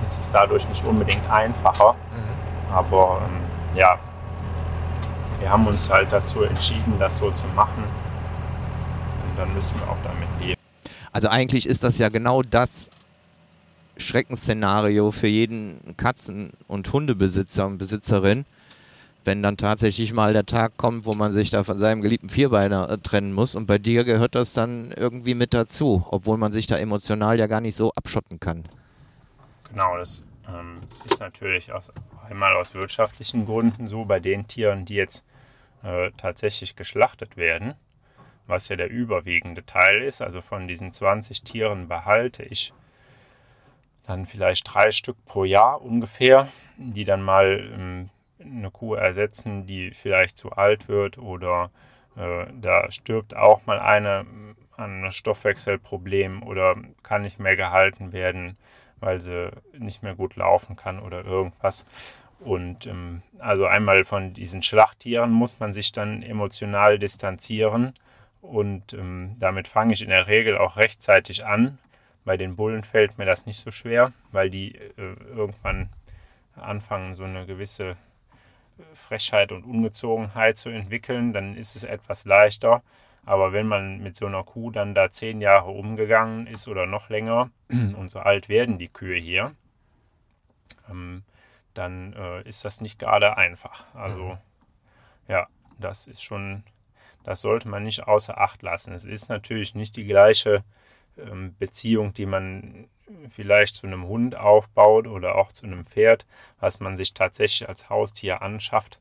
[0.04, 1.94] ist es dadurch nicht unbedingt einfacher.
[1.94, 2.74] Mhm.
[2.76, 3.98] Aber ähm, ja,
[5.39, 7.84] wir haben uns halt dazu entschieden, das so zu machen.
[9.38, 10.62] Dann müssen wir auch damit leben.
[11.12, 12.89] Also eigentlich ist das ja genau das
[13.98, 18.46] Schreckensszenario für jeden Katzen- und Hundebesitzer und Besitzerin,
[19.24, 22.89] wenn dann tatsächlich mal der Tag kommt, wo man sich da von seinem geliebten Vierbeiner
[22.89, 23.56] äh, trennen muss.
[23.56, 27.48] Und bei dir gehört das dann irgendwie mit dazu, obwohl man sich da emotional ja
[27.48, 28.63] gar nicht so abschotten kann.
[29.69, 31.91] Genau, das ähm, ist natürlich aus,
[32.28, 35.26] einmal aus wirtschaftlichen Gründen so bei den Tieren, die jetzt
[35.84, 37.76] äh, tatsächlich geschlachtet werden,
[38.48, 40.22] was ja der überwiegende Teil ist.
[40.22, 42.74] Also von diesen 20 Tieren behalte ich
[44.06, 49.92] dann vielleicht drei Stück pro Jahr ungefähr, die dann mal ähm, eine Kuh ersetzen, die
[49.92, 51.72] vielleicht zu alt wird oder
[52.18, 54.26] äh, da stirbt auch mal eine
[54.76, 58.58] an einem Stoffwechselproblem oder kann nicht mehr gehalten werden
[59.04, 61.86] weil sie nicht mehr gut laufen kann oder irgendwas.
[62.40, 67.94] Und ähm, also einmal von diesen Schlachttieren muss man sich dann emotional distanzieren.
[68.44, 71.80] Und ähm, damit fange ich in der Regel auch rechtzeitig an.
[72.26, 75.90] Bei den Bullen fällt mir das nicht so schwer, weil die äh, irgendwann
[76.56, 77.96] anfangen, so eine gewisse äh,
[78.94, 81.32] Frechheit und Ungezogenheit zu entwickeln.
[81.32, 82.84] Dann ist es etwas leichter.
[83.26, 87.10] Aber wenn man mit so einer Kuh dann da zehn Jahre umgegangen ist oder noch
[87.10, 89.56] länger, und so alt werden die Kühe hier,
[90.90, 91.24] ähm,
[91.74, 93.86] dann äh, ist das nicht gerade einfach.
[93.96, 94.38] Also mhm.
[95.30, 95.48] ja,
[95.80, 96.64] das ist schon,
[97.24, 98.94] das sollte man nicht außer Acht lassen.
[98.94, 100.64] Es ist natürlich nicht die gleiche
[101.18, 102.88] ähm, Beziehung, die man
[103.30, 106.26] vielleicht zu einem Hund aufbaut oder auch zu einem Pferd,
[106.60, 109.00] was man sich tatsächlich als Haustier anschafft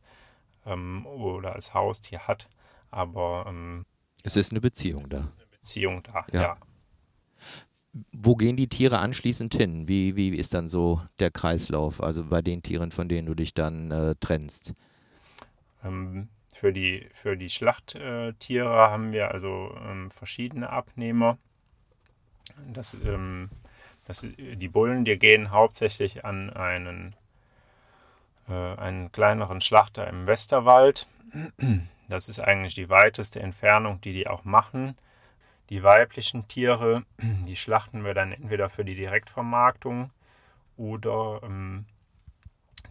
[0.67, 2.49] ähm, oder als Haustier hat.
[2.91, 3.85] Aber ähm,
[4.23, 5.19] es ist eine Beziehung da.
[5.19, 6.43] Eine Beziehung da, ja.
[6.43, 6.57] ja.
[8.13, 9.87] Wo gehen die Tiere anschließend hin?
[9.87, 13.53] Wie, wie ist dann so der Kreislauf, also bei den Tieren, von denen du dich
[13.53, 14.73] dann äh, trennst?
[15.85, 16.29] Ähm,
[16.63, 21.37] für, die, für die Schlachttiere haben wir also ähm, verschiedene Abnehmer.
[22.73, 23.51] Das, ähm,
[24.07, 27.17] das, die Bullen, die gehen hauptsächlich an einen,
[28.49, 31.09] äh, einen kleineren Schlachter im Westerwald.
[32.09, 34.95] Das ist eigentlich die weiteste Entfernung, die die auch machen.
[35.69, 40.11] Die weiblichen Tiere, die schlachten wir dann entweder für die Direktvermarktung
[40.77, 41.87] oder ähm,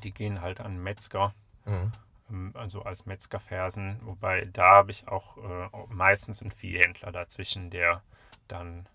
[0.03, 1.34] die gehen halt an Metzger,
[1.65, 1.93] mhm.
[2.32, 4.00] Ähm, also als Metzgerfersen.
[4.04, 8.02] Wobei da habe ich auch äh, meistens einen Viehhändler dazwischen, der
[8.48, 8.88] dann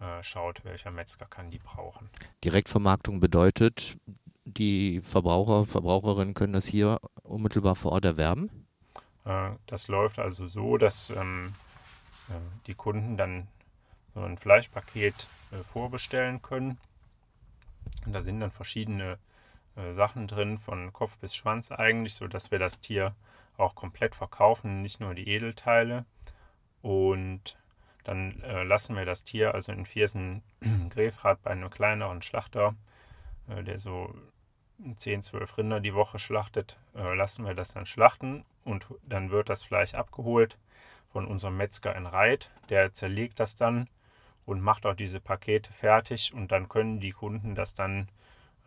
[0.00, 2.10] äh, schaut, welcher Metzger kann die brauchen.
[2.44, 3.96] Direktvermarktung bedeutet,
[4.44, 8.66] die Verbraucher, Verbraucherinnen können das hier unmittelbar vor Ort erwerben?
[9.24, 11.54] Äh, das läuft also so, dass ähm,
[12.28, 12.32] äh,
[12.66, 13.48] die Kunden dann
[14.14, 16.78] so ein Fleischpaket äh, vorbestellen können.
[18.04, 19.18] Und da sind dann verschiedene
[19.92, 23.14] Sachen drin, von Kopf bis Schwanz eigentlich, sodass wir das Tier
[23.56, 26.04] auch komplett verkaufen, nicht nur die Edelteile.
[26.82, 27.56] Und
[28.04, 32.74] dann lassen wir das Tier also in Viersen-Grefrath bei einem kleineren Schlachter,
[33.48, 34.14] der so
[34.96, 39.48] 10, 12 Rinder die Woche schlachtet, äh, lassen wir das dann schlachten und dann wird
[39.48, 40.58] das Fleisch abgeholt
[41.12, 42.50] von unserem Metzger in Reit.
[42.68, 43.88] Der zerlegt das dann
[44.44, 48.08] und macht auch diese Pakete fertig und dann können die Kunden das dann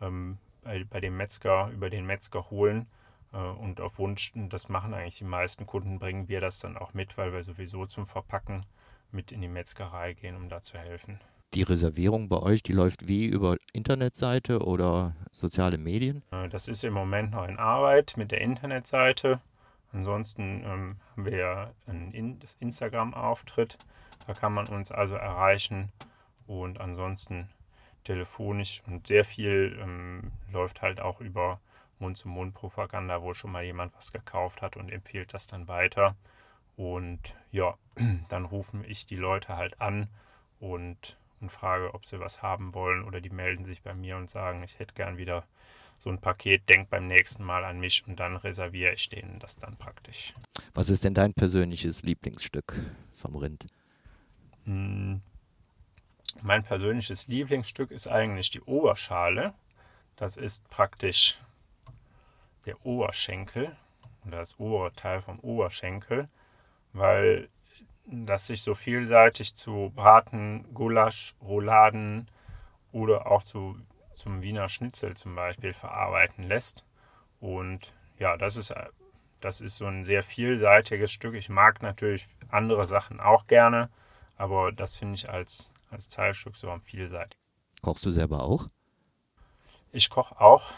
[0.00, 2.86] ähm, bei, bei, dem Metzger über den Metzger holen
[3.32, 6.92] äh, und auf Wunsch, das machen eigentlich die meisten Kunden, bringen wir das dann auch
[6.92, 8.66] mit, weil wir sowieso zum Verpacken
[9.12, 11.20] mit in die Metzgerei gehen, um da zu helfen.
[11.54, 16.22] Die Reservierung bei euch, die läuft wie über Internetseite oder soziale Medien?
[16.32, 19.40] Äh, das ist im Moment noch in Arbeit mit der Internetseite.
[19.92, 23.78] Ansonsten ähm, haben wir ja einen in Instagram-Auftritt.
[24.26, 25.92] Da kann man uns also erreichen.
[26.46, 27.48] Und ansonsten
[28.06, 31.60] telefonisch und sehr viel ähm, läuft halt auch über
[31.98, 36.16] Mund-zu-Mund-Propaganda, wo schon mal jemand was gekauft hat und empfiehlt das dann weiter.
[36.76, 37.74] Und ja,
[38.28, 40.08] dann rufen ich die Leute halt an
[40.60, 44.30] und und frage, ob sie was haben wollen oder die melden sich bei mir und
[44.30, 45.44] sagen, ich hätte gern wieder
[45.98, 49.56] so ein Paket, denk beim nächsten Mal an mich und dann reserviere ich denen das
[49.56, 50.34] dann praktisch.
[50.74, 52.80] Was ist denn dein persönliches Lieblingsstück
[53.14, 53.66] vom Rind?
[54.64, 55.20] Hm,
[56.42, 59.54] mein persönliches Lieblingsstück ist eigentlich die Oberschale.
[60.16, 61.38] Das ist praktisch
[62.64, 63.76] der Oberschenkel
[64.26, 66.28] oder das obere Teil vom Oberschenkel,
[66.92, 67.48] weil
[68.06, 72.28] das sich so vielseitig zu Braten, Gulasch, Rouladen
[72.92, 73.78] oder auch zu,
[74.14, 76.86] zum Wiener Schnitzel zum Beispiel verarbeiten lässt.
[77.40, 78.74] Und ja, das ist,
[79.40, 81.34] das ist so ein sehr vielseitiges Stück.
[81.34, 83.90] Ich mag natürlich andere Sachen auch gerne,
[84.36, 87.60] aber das finde ich als, als Teilstück so am vielseitigsten.
[87.82, 88.66] Kochst du selber auch?
[89.92, 90.72] Ich koche auch.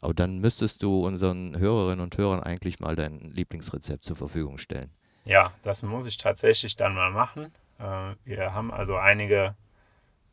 [0.00, 4.92] Aber dann müsstest du unseren Hörerinnen und Hörern eigentlich mal dein Lieblingsrezept zur Verfügung stellen.
[5.24, 7.52] Ja, das muss ich tatsächlich dann mal machen.
[7.78, 9.56] Äh, wir haben also einige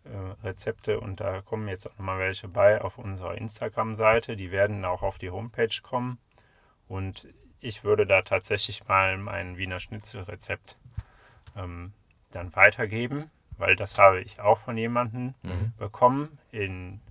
[0.04, 0.10] äh,
[0.44, 4.36] Rezepte und da kommen jetzt auch nochmal welche bei auf unserer Instagram-Seite.
[4.36, 6.20] Die werden auch auf die Homepage kommen.
[6.88, 7.28] Und
[7.60, 10.78] ich würde da tatsächlich mal mein Wiener Schnitzelrezept
[11.56, 11.94] ähm,
[12.32, 15.74] dann weitergeben, weil das habe ich auch von jemandem mhm.
[15.78, 17.02] bekommen in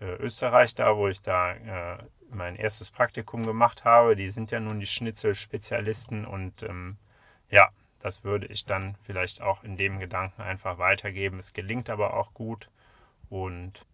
[0.00, 1.98] äh, Österreich, da wo ich da äh,
[2.30, 4.16] mein erstes Praktikum gemacht habe.
[4.16, 6.96] Die sind ja nun die Schnitzelspezialisten und ähm,
[7.50, 7.68] ja,
[8.00, 11.38] das würde ich dann vielleicht auch in dem Gedanken einfach weitergeben.
[11.38, 12.68] Es gelingt aber auch gut
[13.28, 13.86] und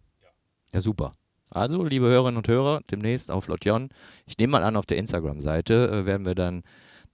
[0.73, 0.81] ja.
[0.81, 1.13] Super.
[1.51, 3.89] Also, liebe Hörerinnen und Hörer, demnächst auf Lotjon.
[4.27, 6.63] Ich nehme mal an, auf der Instagram-Seite äh, werden wir dann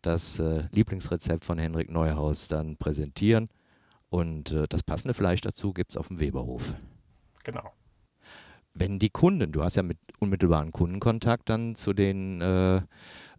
[0.02, 3.48] das äh, Lieblingsrezept von Henrik Neuhaus dann präsentieren.
[4.10, 6.76] Und äh, das passende Fleisch dazu gibt es auf dem Weberhof.
[7.44, 7.72] Genau
[8.76, 12.82] wenn die Kunden, du hast ja mit unmittelbaren Kundenkontakt dann zu den äh,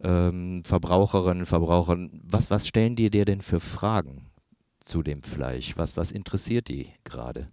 [0.01, 4.31] ähm, Verbraucherinnen und Verbrauchern, was, was stellen die dir denn für Fragen
[4.79, 5.77] zu dem Fleisch?
[5.77, 7.47] Was, was interessiert die gerade?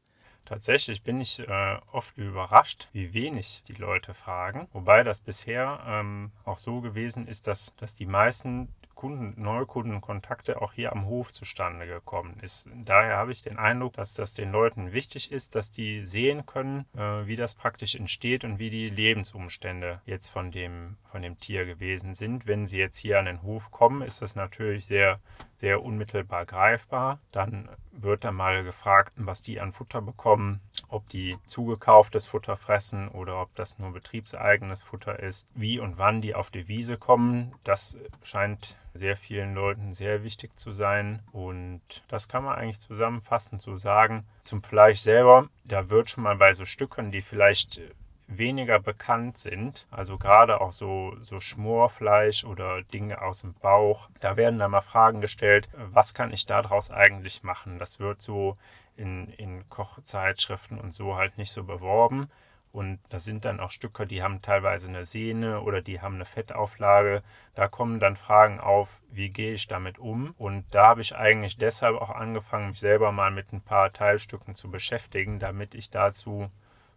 [0.46, 4.68] Tatsächlich bin ich äh, oft überrascht, wie wenig die Leute fragen.
[4.72, 10.72] Wobei das bisher ähm, auch so gewesen ist, dass, dass die meisten Kunden, Neukundenkontakte auch
[10.72, 12.68] hier am Hof zustande gekommen ist.
[12.84, 16.86] Daher habe ich den Eindruck, dass das den Leuten wichtig ist, dass die sehen können,
[16.96, 21.64] äh, wie das praktisch entsteht und wie die Lebensumstände jetzt von dem, von dem Tier
[21.66, 22.46] gewesen sind.
[22.46, 25.20] Wenn sie jetzt hier an den Hof kommen, ist das natürlich sehr,
[25.64, 27.20] sehr unmittelbar greifbar.
[27.32, 33.08] Dann wird da mal gefragt, was die an Futter bekommen, ob die zugekauftes Futter fressen
[33.08, 37.54] oder ob das nur betriebseigenes Futter ist, wie und wann die auf die Wiese kommen.
[37.64, 43.62] Das scheint sehr vielen Leuten sehr wichtig zu sein und das kann man eigentlich zusammenfassend
[43.62, 44.26] so sagen.
[44.42, 47.80] Zum Fleisch selber, da wird schon mal bei so Stücken, die vielleicht
[48.26, 54.36] weniger bekannt sind, also gerade auch so, so Schmorfleisch oder Dinge aus dem Bauch, da
[54.36, 57.78] werden dann mal Fragen gestellt, was kann ich daraus eigentlich machen?
[57.78, 58.56] Das wird so
[58.96, 62.30] in, in Kochzeitschriften und so halt nicht so beworben.
[62.72, 66.24] Und das sind dann auch Stücke, die haben teilweise eine Sehne oder die haben eine
[66.24, 67.22] Fettauflage.
[67.54, 70.34] Da kommen dann Fragen auf, wie gehe ich damit um?
[70.38, 74.56] Und da habe ich eigentlich deshalb auch angefangen, mich selber mal mit ein paar Teilstücken
[74.56, 76.50] zu beschäftigen, damit ich dazu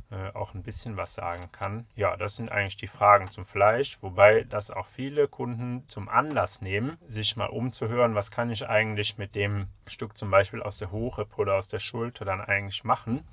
[0.10, 1.86] äh, auch ein bisschen was sagen kann.
[1.96, 6.62] Ja, das sind eigentlich die Fragen zum Fleisch, wobei das auch viele Kunden zum Anlass
[6.62, 10.92] nehmen, sich mal umzuhören, was kann ich eigentlich mit dem Stück zum Beispiel aus der
[10.92, 13.28] Hochrippe oder aus der Schulter dann eigentlich machen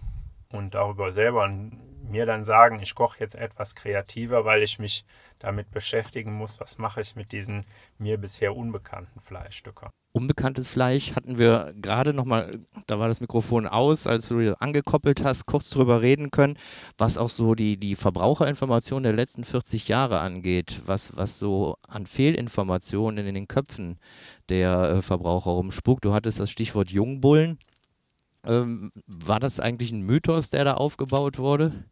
[0.50, 1.48] und darüber selber
[2.10, 5.04] mir dann sagen, ich koche jetzt etwas kreativer, weil ich mich
[5.38, 7.64] damit beschäftigen muss, was mache ich mit diesen
[7.98, 9.88] mir bisher unbekannten Fleischstücken.
[10.16, 15.46] Unbekanntes Fleisch hatten wir gerade nochmal, da war das Mikrofon aus, als du angekoppelt hast,
[15.46, 16.56] kurz drüber reden können,
[16.96, 22.06] was auch so die, die Verbraucherinformation der letzten 40 Jahre angeht, was, was so an
[22.06, 23.98] Fehlinformationen in den Köpfen
[24.48, 26.04] der äh, Verbraucher rumspukt.
[26.04, 27.58] Du hattest das Stichwort Jungbullen.
[28.46, 31.86] Ähm, war das eigentlich ein Mythos, der da aufgebaut wurde?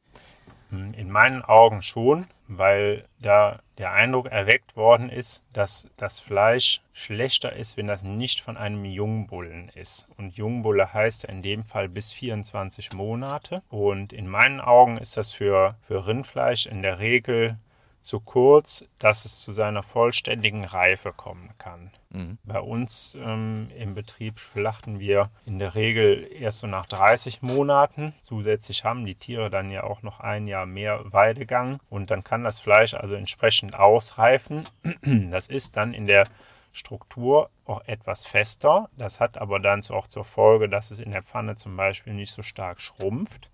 [0.73, 6.81] Hm, in meinen Augen schon, weil da der Eindruck erweckt worden ist, dass das Fleisch
[6.95, 10.09] schlechter ist, wenn das nicht von einem Jungbullen ist.
[10.17, 13.63] Und Jungbulle heißt in dem Fall bis 24 Monate.
[13.69, 17.59] Und in meinen Augen ist das für, für Rindfleisch in der Regel
[18.01, 21.91] zu kurz, dass es zu seiner vollständigen Reife kommen kann.
[22.13, 22.39] Mhm.
[22.45, 28.15] Bei uns ähm, im Betrieb schlachten wir in der Regel erst so nach 30 Monaten.
[28.23, 32.45] Zusätzlich haben die Tiere dann ja auch noch ein Jahr mehr Weidegang und dann kann
[32.45, 34.63] das Fleisch also entsprechend ausreifen.
[35.03, 36.27] Das ist dann in der
[36.73, 38.89] Struktur auch etwas fester.
[38.97, 42.31] Das hat aber dann auch zur Folge, dass es in der Pfanne zum Beispiel nicht
[42.31, 43.52] so stark schrumpft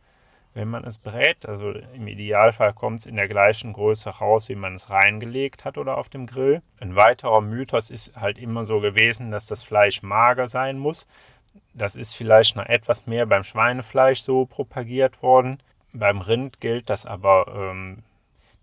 [0.59, 1.47] wenn man es brät.
[1.47, 5.79] Also im Idealfall kommt es in der gleichen Größe raus, wie man es reingelegt hat
[5.79, 6.63] oder auf dem Grill.
[6.81, 11.07] Ein weiterer Mythos ist halt immer so gewesen, dass das Fleisch mager sein muss.
[11.75, 15.61] Das ist vielleicht noch etwas mehr beim Schweinefleisch so propagiert worden.
[15.93, 18.03] Beim Rind gilt das aber, ähm,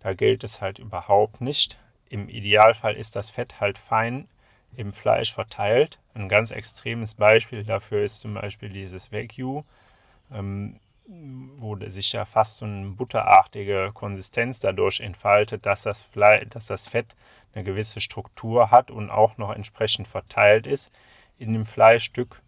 [0.00, 1.78] da gilt es halt überhaupt nicht.
[2.10, 4.28] Im Idealfall ist das Fett halt fein
[4.76, 5.98] im Fleisch verteilt.
[6.12, 9.62] Ein ganz extremes Beispiel dafür ist zum Beispiel dieses Wagyu.
[10.30, 10.78] Ähm,
[11.08, 16.08] wo sich ja fast so eine butterartige Konsistenz dadurch entfaltet, dass das,
[16.50, 17.14] dass das Fett
[17.54, 20.92] eine gewisse Struktur hat und auch noch entsprechend verteilt ist
[21.38, 22.42] in dem Fleischstück.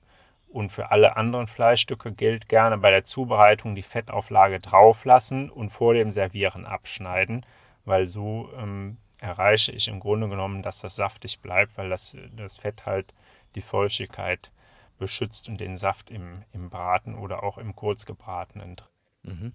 [0.48, 5.68] Und für alle anderen Fleischstücke gilt gerne bei der Zubereitung die Fettauflage drauf lassen und
[5.68, 7.44] vor dem Servieren abschneiden,
[7.84, 12.56] weil so ähm, erreiche ich im Grunde genommen, dass das saftig bleibt, weil das, das
[12.56, 13.14] Fett halt
[13.54, 14.50] die Feuchtigkeit
[14.98, 18.88] beschützt und den Saft im, im Braten oder auch im kurzgebratenen drin.
[19.22, 19.52] Mhm.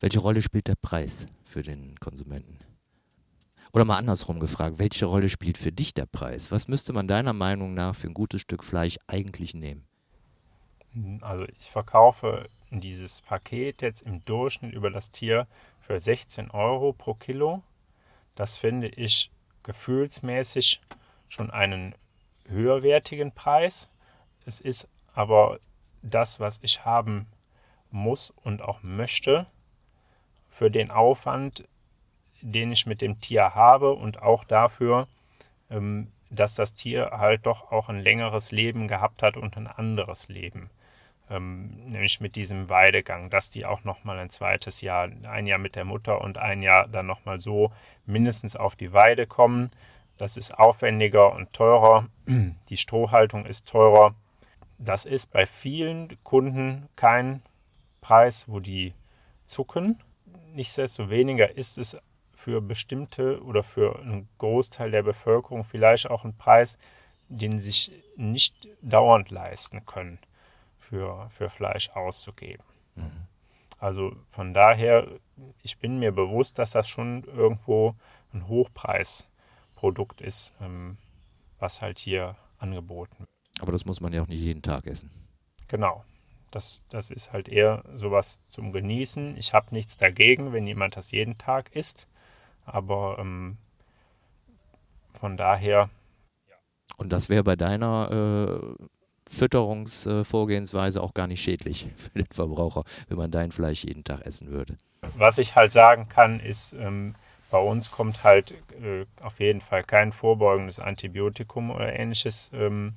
[0.00, 2.58] Welche Rolle spielt der Preis für den Konsumenten?
[3.72, 6.52] Oder mal andersrum gefragt, welche Rolle spielt für dich der Preis?
[6.52, 9.86] Was müsste man deiner Meinung nach für ein gutes Stück Fleisch eigentlich nehmen?
[11.22, 15.46] Also ich verkaufe dieses Paket jetzt im Durchschnitt über das Tier
[15.80, 17.62] für 16 Euro pro Kilo.
[18.34, 19.30] Das finde ich
[19.62, 20.80] gefühlsmäßig
[21.28, 21.94] schon einen
[22.46, 23.90] höherwertigen Preis.
[24.46, 25.58] Es ist aber
[26.02, 27.26] das, was ich haben
[27.90, 29.46] muss und auch möchte
[30.48, 31.64] für den Aufwand,
[32.40, 35.06] den ich mit dem Tier habe und auch dafür,
[35.70, 40.28] ähm, dass das Tier halt doch auch ein längeres Leben gehabt hat und ein anderes
[40.28, 40.70] Leben.
[41.30, 45.76] Ähm, nämlich mit diesem Weidegang, dass die auch nochmal ein zweites Jahr, ein Jahr mit
[45.76, 47.72] der Mutter und ein Jahr dann nochmal so
[48.06, 49.70] mindestens auf die Weide kommen.
[50.18, 52.06] Das ist aufwendiger und teurer.
[52.68, 54.14] Die Strohhaltung ist teurer.
[54.84, 57.42] Das ist bei vielen Kunden kein
[58.00, 58.94] Preis, wo die
[59.44, 60.02] zucken.
[60.54, 61.96] Nichtsdestoweniger ist es
[62.34, 66.78] für bestimmte oder für einen Großteil der Bevölkerung vielleicht auch ein Preis,
[67.28, 70.18] den sie sich nicht dauernd leisten können,
[70.80, 72.64] für, für Fleisch auszugeben.
[72.96, 73.28] Mhm.
[73.78, 75.06] Also von daher,
[75.62, 77.94] ich bin mir bewusst, dass das schon irgendwo
[78.34, 80.98] ein Hochpreisprodukt ist, ähm,
[81.60, 83.31] was halt hier angeboten wird.
[83.62, 85.08] Aber das muss man ja auch nicht jeden Tag essen.
[85.68, 86.04] Genau.
[86.50, 89.36] Das, das ist halt eher sowas zum Genießen.
[89.36, 92.08] Ich habe nichts dagegen, wenn jemand das jeden Tag isst.
[92.66, 93.56] Aber ähm,
[95.12, 95.90] von daher.
[96.96, 98.84] Und das wäre bei deiner äh,
[99.30, 104.50] Fütterungsvorgehensweise auch gar nicht schädlich für den Verbraucher, wenn man dein Fleisch jeden Tag essen
[104.50, 104.76] würde.
[105.16, 107.14] Was ich halt sagen kann, ist, ähm,
[107.52, 112.94] bei uns kommt halt äh, auf jeden Fall kein vorbeugendes Antibiotikum oder ähnliches ähm,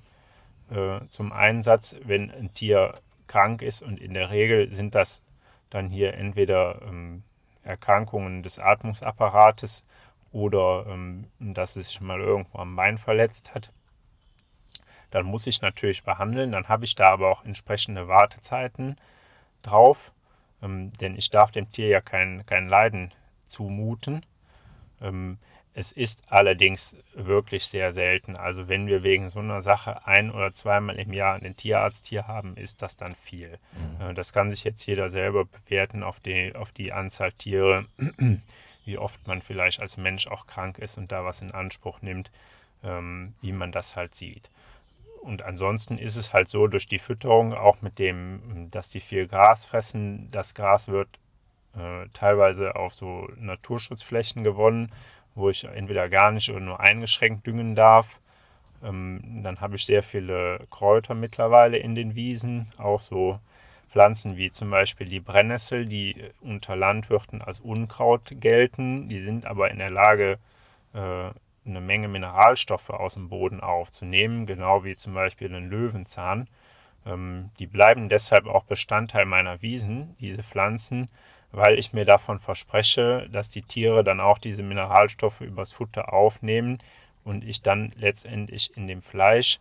[0.70, 3.82] äh, zum Einsatz, wenn ein Tier krank ist.
[3.82, 5.24] Und in der Regel sind das
[5.70, 7.24] dann hier entweder ähm,
[7.63, 9.86] Erkrankungen des Atmungsapparates
[10.32, 13.72] oder ähm, dass es sich mal irgendwo am Bein verletzt hat.
[15.11, 16.51] Dann muss ich natürlich behandeln.
[16.51, 18.97] Dann habe ich da aber auch entsprechende Wartezeiten
[19.61, 20.11] drauf,
[20.61, 23.13] ähm, denn ich darf dem Tier ja kein, kein Leiden
[23.45, 24.26] zumuten.
[25.01, 25.38] Ähm,
[25.78, 28.38] es ist allerdings wirklich sehr selten.
[28.38, 32.28] Also wenn wir wegen so einer Sache ein oder zweimal im Jahr einen Tierarzt hier
[32.28, 33.59] haben, ist das dann viel.
[33.73, 34.11] Mhm.
[34.11, 37.86] Äh, das kann sich jetzt jeder selber bewerten auf die, auf die Anzahl Tiere,
[38.86, 42.32] wie oft man vielleicht als Mensch auch krank ist und da was in Anspruch nimmt,
[42.82, 44.49] ähm, wie man das halt sieht.
[45.23, 49.28] Und ansonsten ist es halt so durch die Fütterung, auch mit dem, dass die viel
[49.28, 51.09] Gras fressen, das Gras wird
[51.76, 54.93] äh, teilweise auf so Naturschutzflächen gewonnen
[55.36, 58.19] wo ich entweder gar nicht oder nur eingeschränkt düngen darf.
[58.83, 63.39] Ähm, dann habe ich sehr viele Kräuter mittlerweile in den Wiesen, auch so
[63.89, 69.07] Pflanzen wie zum Beispiel die Brennnessel, die unter Landwirten als Unkraut gelten.
[69.07, 70.38] Die sind aber in der Lage,
[70.93, 71.29] äh,
[71.67, 76.47] eine Menge Mineralstoffe aus dem Boden aufzunehmen, genau wie zum Beispiel den Löwenzahn.
[77.05, 81.09] Ähm, die bleiben deshalb auch Bestandteil meiner Wiesen, diese Pflanzen,
[81.56, 86.80] weil ich mir davon verspreche, dass die Tiere dann auch diese Mineralstoffe übers Futter aufnehmen
[87.24, 89.60] und ich dann letztendlich in dem Fleisch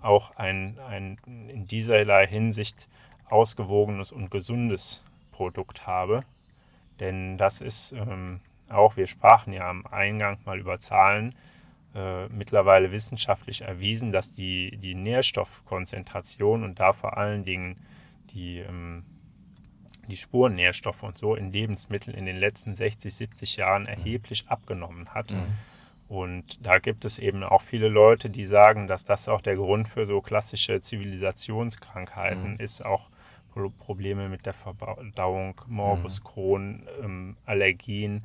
[0.00, 1.18] auch ein, ein
[1.48, 2.88] in dieserlei Hinsicht
[3.28, 6.24] ausgewogenes und gesundes Produkt habe.
[7.00, 11.34] Denn das ist ähm, auch, wir sprachen ja am Eingang mal über Zahlen,
[11.94, 17.76] äh, mittlerweile wissenschaftlich erwiesen, dass die, die Nährstoffkonzentration und da vor allen Dingen
[18.30, 19.04] die ähm,
[20.08, 23.88] die Spurennährstoffe und so in Lebensmitteln in den letzten 60, 70 Jahren mhm.
[23.88, 25.32] erheblich abgenommen hat.
[25.32, 25.54] Mhm.
[26.08, 29.88] Und da gibt es eben auch viele Leute, die sagen, dass das auch der Grund
[29.88, 32.60] für so klassische Zivilisationskrankheiten mhm.
[32.60, 33.08] ist, auch
[33.78, 36.24] Probleme mit der Verdauung, Morbus mhm.
[36.24, 38.24] Crohn, ähm, Allergien.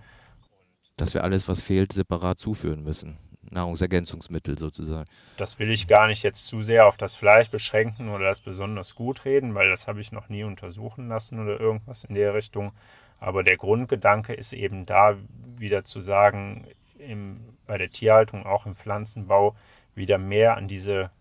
[0.98, 3.18] Dass wir alles, was fehlt, separat zuführen müssen.
[3.52, 5.10] Nahrungsergänzungsmittel sozusagen.
[5.38, 8.96] Das will ich gar nicht jetzt zu sehr auf das Fleisch beschränken oder das besonders
[8.96, 12.72] gut reden, weil das habe ich noch nie untersuchen lassen oder irgendwas in der Richtung.
[13.20, 15.18] Aber der Grundgedanke ist eben da,
[15.58, 19.56] wieder zu sagen, im, bei der Tierhaltung, auch im Pflanzenbau,
[19.94, 21.12] wieder mehr an diese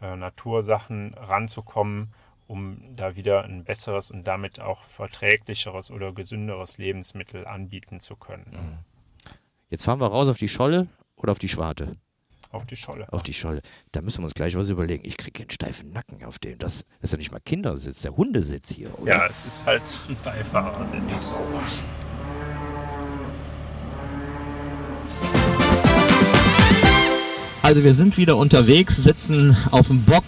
[0.00, 2.12] äh, Natursachen ranzukommen
[2.46, 8.46] um da wieder ein besseres und damit auch verträglicheres oder gesünderes Lebensmittel anbieten zu können.
[8.50, 8.78] Mhm.
[9.70, 10.86] Jetzt fahren wir raus auf die Scholle
[11.16, 11.92] oder auf die Schwarte?
[12.50, 13.12] Auf die Scholle.
[13.12, 13.62] Auf die Scholle.
[13.90, 15.04] Da müssen wir uns gleich was überlegen.
[15.04, 16.56] Ich kriege einen steifen Nacken auf dem.
[16.58, 19.10] Das ist ja nicht mal Kindersitz, der Hundesitz hier, oder?
[19.10, 21.36] Ja, es ist halt ein Beifahrersitz.
[27.62, 30.24] Also wir sind wieder unterwegs, sitzen auf dem Bock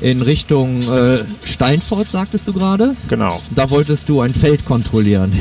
[0.00, 2.96] in Richtung äh, Steinfort, sagtest du gerade?
[3.08, 3.40] Genau.
[3.54, 5.32] Da wolltest du ein Feld kontrollieren.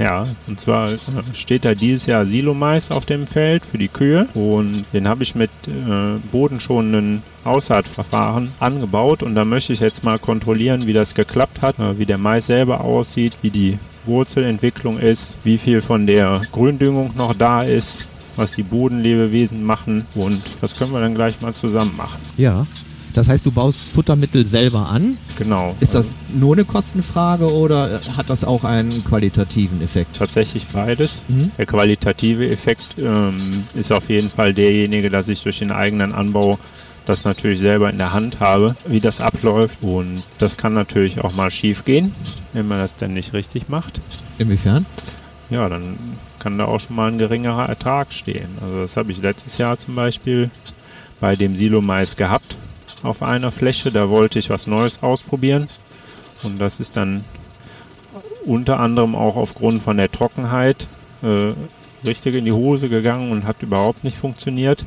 [0.00, 0.88] Ja, und zwar
[1.34, 5.34] steht da dieses Jahr Silomais auf dem Feld für die Kühe und den habe ich
[5.34, 11.60] mit äh, bodenschonenden Aussaatverfahren angebaut und da möchte ich jetzt mal kontrollieren, wie das geklappt
[11.60, 16.40] hat, äh, wie der Mais selber aussieht, wie die Wurzelentwicklung ist, wie viel von der
[16.50, 21.52] Gründüngung noch da ist, was die Bodenlebewesen machen und das können wir dann gleich mal
[21.52, 22.22] zusammen machen.
[22.38, 22.66] Ja.
[23.14, 25.16] Das heißt, du baust Futtermittel selber an.
[25.36, 25.74] Genau.
[25.80, 30.16] Ist das nur eine Kostenfrage oder hat das auch einen qualitativen Effekt?
[30.16, 31.24] Tatsächlich beides.
[31.28, 31.50] Mhm.
[31.58, 36.58] Der qualitative Effekt ähm, ist auf jeden Fall derjenige, dass ich durch den eigenen Anbau
[37.06, 39.82] das natürlich selber in der Hand habe, wie das abläuft.
[39.82, 42.14] Und das kann natürlich auch mal schief gehen,
[42.52, 44.00] wenn man das dann nicht richtig macht.
[44.38, 44.86] Inwiefern?
[45.48, 45.98] Ja, dann
[46.38, 48.48] kann da auch schon mal ein geringerer Ertrag stehen.
[48.62, 50.50] Also das habe ich letztes Jahr zum Beispiel
[51.20, 52.56] bei dem Silo Mais gehabt
[53.02, 53.90] auf einer Fläche.
[53.90, 55.68] Da wollte ich was Neues ausprobieren.
[56.42, 57.24] Und das ist dann
[58.44, 60.86] unter anderem auch aufgrund von der Trockenheit
[61.22, 61.52] äh,
[62.06, 64.84] richtig in die Hose gegangen und hat überhaupt nicht funktioniert.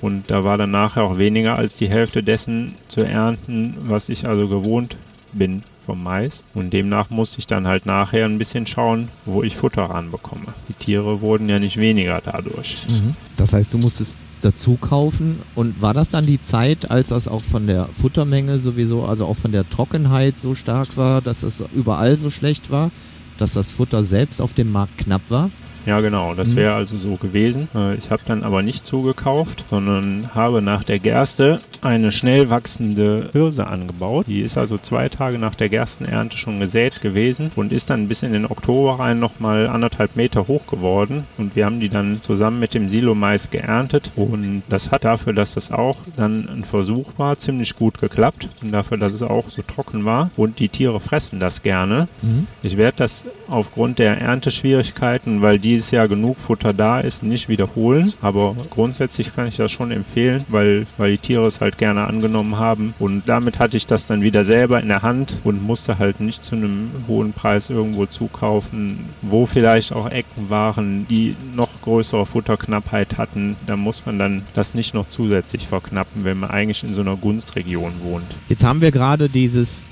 [0.00, 4.28] Und da war dann nachher auch weniger als die Hälfte dessen zu ernten, was ich
[4.28, 4.96] also gewohnt
[5.32, 6.44] bin vom Mais.
[6.54, 10.54] Und demnach musste ich dann halt nachher ein bisschen schauen, wo ich Futter ranbekomme.
[10.68, 12.76] Die Tiere wurden ja nicht weniger dadurch.
[12.88, 13.16] Mhm.
[13.36, 15.38] Das heißt, du musstest dazu kaufen.
[15.54, 19.36] Und war das dann die Zeit, als das auch von der Futtermenge sowieso, also auch
[19.36, 22.90] von der Trockenheit so stark war, dass es überall so schlecht war,
[23.38, 25.50] dass das Futter selbst auf dem Markt knapp war?
[25.88, 26.56] Ja, genau, das mhm.
[26.56, 27.66] wäre also so gewesen.
[27.74, 33.30] Äh, ich habe dann aber nicht zugekauft, sondern habe nach der Gerste eine schnell wachsende
[33.32, 34.26] Hirse angebaut.
[34.28, 38.22] Die ist also zwei Tage nach der Gerstenernte schon gesät gewesen und ist dann bis
[38.22, 41.24] in den Oktober rein nochmal anderthalb Meter hoch geworden.
[41.38, 44.12] Und wir haben die dann zusammen mit dem Silo-Mais geerntet.
[44.14, 48.50] Und das hat dafür, dass das auch dann ein Versuch war, ziemlich gut geklappt.
[48.62, 50.30] Und dafür, dass es auch so trocken war.
[50.36, 52.08] Und die Tiere fressen das gerne.
[52.20, 52.46] Mhm.
[52.62, 57.48] Ich werde das aufgrund der Ernteschwierigkeiten, weil die dieses Jahr genug Futter da ist, nicht
[57.48, 58.12] wiederholen.
[58.20, 62.58] Aber grundsätzlich kann ich das schon empfehlen, weil, weil die Tiere es halt gerne angenommen
[62.58, 62.94] haben.
[62.98, 66.42] Und damit hatte ich das dann wieder selber in der Hand und musste halt nicht
[66.42, 73.16] zu einem hohen Preis irgendwo zukaufen, wo vielleicht auch Ecken waren, die noch größere Futterknappheit
[73.16, 73.56] hatten.
[73.68, 77.14] Da muss man dann das nicht noch zusätzlich verknappen, wenn man eigentlich in so einer
[77.14, 78.26] Gunstregion wohnt.
[78.48, 79.84] Jetzt haben wir gerade dieses,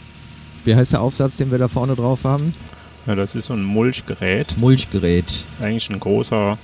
[0.64, 2.53] wie heißt der Aufsatz, den wir da vorne drauf haben?
[3.07, 4.57] Ja, das ist so ein Mulchgerät.
[4.59, 5.26] Mulchgerät.
[5.26, 6.59] Das ist eigentlich ein großer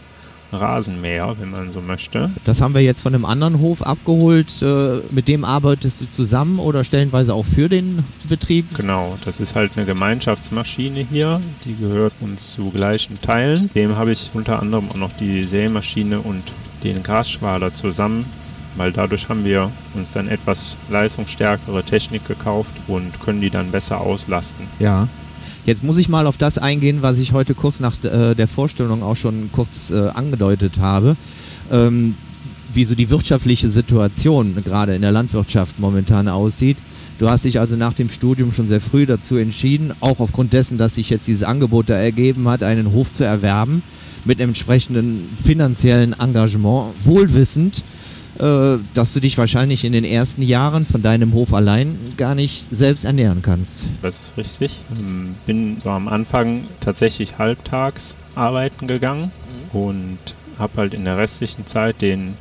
[0.53, 2.30] Rasenmäher, wenn man so möchte.
[2.45, 4.62] Das haben wir jetzt von einem anderen Hof abgeholt.
[4.62, 8.66] Äh, mit dem arbeitest du zusammen oder stellenweise auch für den Betrieb?
[8.74, 11.40] Genau, das ist halt eine Gemeinschaftsmaschine hier.
[11.64, 13.70] Die gehört uns zu gleichen Teilen.
[13.74, 16.43] Dem habe ich unter anderem auch noch die Sämaschine und
[16.84, 18.26] den Grasschwader zusammen
[18.76, 24.01] weil dadurch haben wir uns dann etwas leistungsstärkere Technik gekauft und können die dann besser
[24.01, 24.66] auslasten.
[24.78, 25.09] Ja,
[25.65, 29.03] Jetzt muss ich mal auf das eingehen, was ich heute kurz nach äh, der Vorstellung
[29.03, 31.17] auch schon kurz äh, angedeutet habe.
[31.71, 32.15] Ähm,
[32.75, 36.79] wie so die wirtschaftliche Situation gerade in der Landwirtschaft momentan aussieht.
[37.19, 40.79] Du hast dich also nach dem Studium schon sehr früh dazu entschieden, auch aufgrund dessen,
[40.79, 43.83] dass sich jetzt dieses Angebot da ergeben hat, einen Hof zu erwerben,
[44.25, 47.85] mit entsprechenden finanziellen Engagement, wohlwissend,
[48.39, 52.74] äh, dass du dich wahrscheinlich in den ersten Jahren von deinem Hof allein gar nicht
[52.74, 53.87] selbst ernähren kannst.
[54.01, 54.78] Das ist richtig.
[54.99, 59.30] Ähm, bin so am Anfang tatsächlich halbtags arbeiten gegangen
[59.72, 59.78] mhm.
[59.78, 60.18] und
[60.59, 62.35] habe halt in der restlichen Zeit den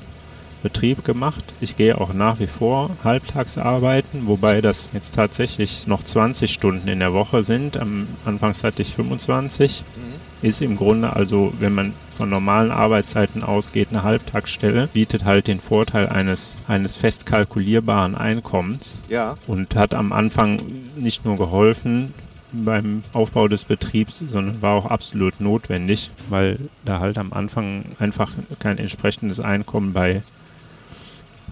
[0.64, 1.44] Betrieb gemacht.
[1.60, 6.88] Ich gehe auch nach wie vor halbtags arbeiten, wobei das jetzt tatsächlich noch 20 Stunden
[6.88, 7.78] in der Woche sind.
[7.78, 9.84] Am Anfangs hatte ich 25.
[9.96, 15.48] Mhm ist im Grunde also, wenn man von normalen Arbeitszeiten ausgeht, eine Halbtagsstelle, bietet halt
[15.48, 19.36] den Vorteil eines, eines fest kalkulierbaren Einkommens ja.
[19.48, 20.62] und hat am Anfang
[20.98, 22.14] nicht nur geholfen,
[22.54, 28.34] beim Aufbau des Betriebs, sondern war auch absolut notwendig, weil da halt am Anfang einfach
[28.60, 30.22] kein entsprechendes Einkommen bei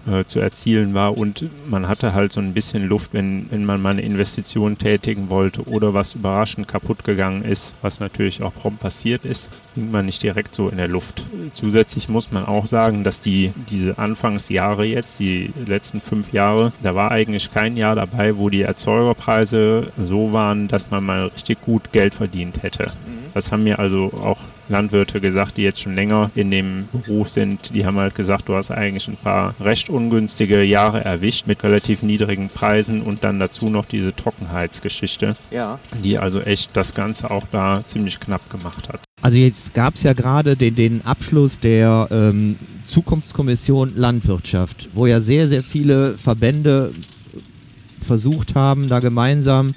[0.06, 3.80] äh, zu erzielen war und man hatte halt so ein bisschen Luft, wenn, wenn man
[3.80, 8.80] mal eine Investition tätigen wollte oder was überraschend kaputt gegangen ist, was natürlich auch prompt
[8.80, 11.24] passiert ist, hing man nicht direkt so in der Luft.
[11.54, 16.94] Zusätzlich muss man auch sagen, dass die diese Anfangsjahre jetzt, die letzten fünf Jahre, da
[16.94, 21.92] war eigentlich kein Jahr dabei, wo die Erzeugerpreise so waren, dass man mal richtig gut
[21.92, 22.84] Geld verdient hätte.
[23.06, 23.19] Mhm.
[23.34, 27.74] Das haben mir also auch Landwirte gesagt, die jetzt schon länger in dem Beruf sind.
[27.74, 32.02] Die haben halt gesagt, du hast eigentlich ein paar recht ungünstige Jahre erwischt mit relativ
[32.02, 35.78] niedrigen Preisen und dann dazu noch diese Trockenheitsgeschichte, ja.
[36.02, 39.00] die also echt das Ganze auch da ziemlich knapp gemacht hat.
[39.22, 42.56] Also jetzt gab es ja gerade den, den Abschluss der ähm,
[42.86, 46.90] Zukunftskommission Landwirtschaft, wo ja sehr, sehr viele Verbände
[48.02, 49.74] versucht haben, da gemeinsam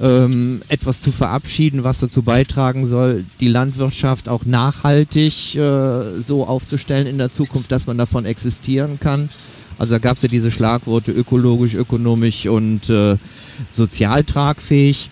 [0.00, 7.06] ähm, etwas zu verabschieden, was dazu beitragen soll, die Landwirtschaft auch nachhaltig äh, so aufzustellen
[7.06, 9.28] in der Zukunft, dass man davon existieren kann.
[9.78, 13.16] Also da gab es ja diese Schlagworte ökologisch, ökonomisch und äh,
[13.70, 15.10] sozial tragfähig.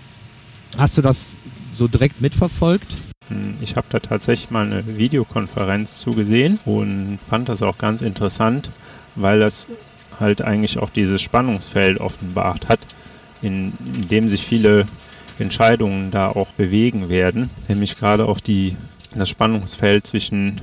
[0.79, 1.39] Hast du das
[1.75, 2.97] so direkt mitverfolgt?
[3.29, 8.71] Hm, ich habe da tatsächlich mal eine Videokonferenz zugesehen und fand das auch ganz interessant,
[9.15, 9.69] weil das
[10.19, 12.81] halt eigentlich auch dieses Spannungsfeld offenbart hat
[13.43, 14.87] in, in dem sich viele
[15.39, 18.77] Entscheidungen da auch bewegen werden, nämlich gerade auch die,
[19.15, 20.61] das Spannungsfeld zwischen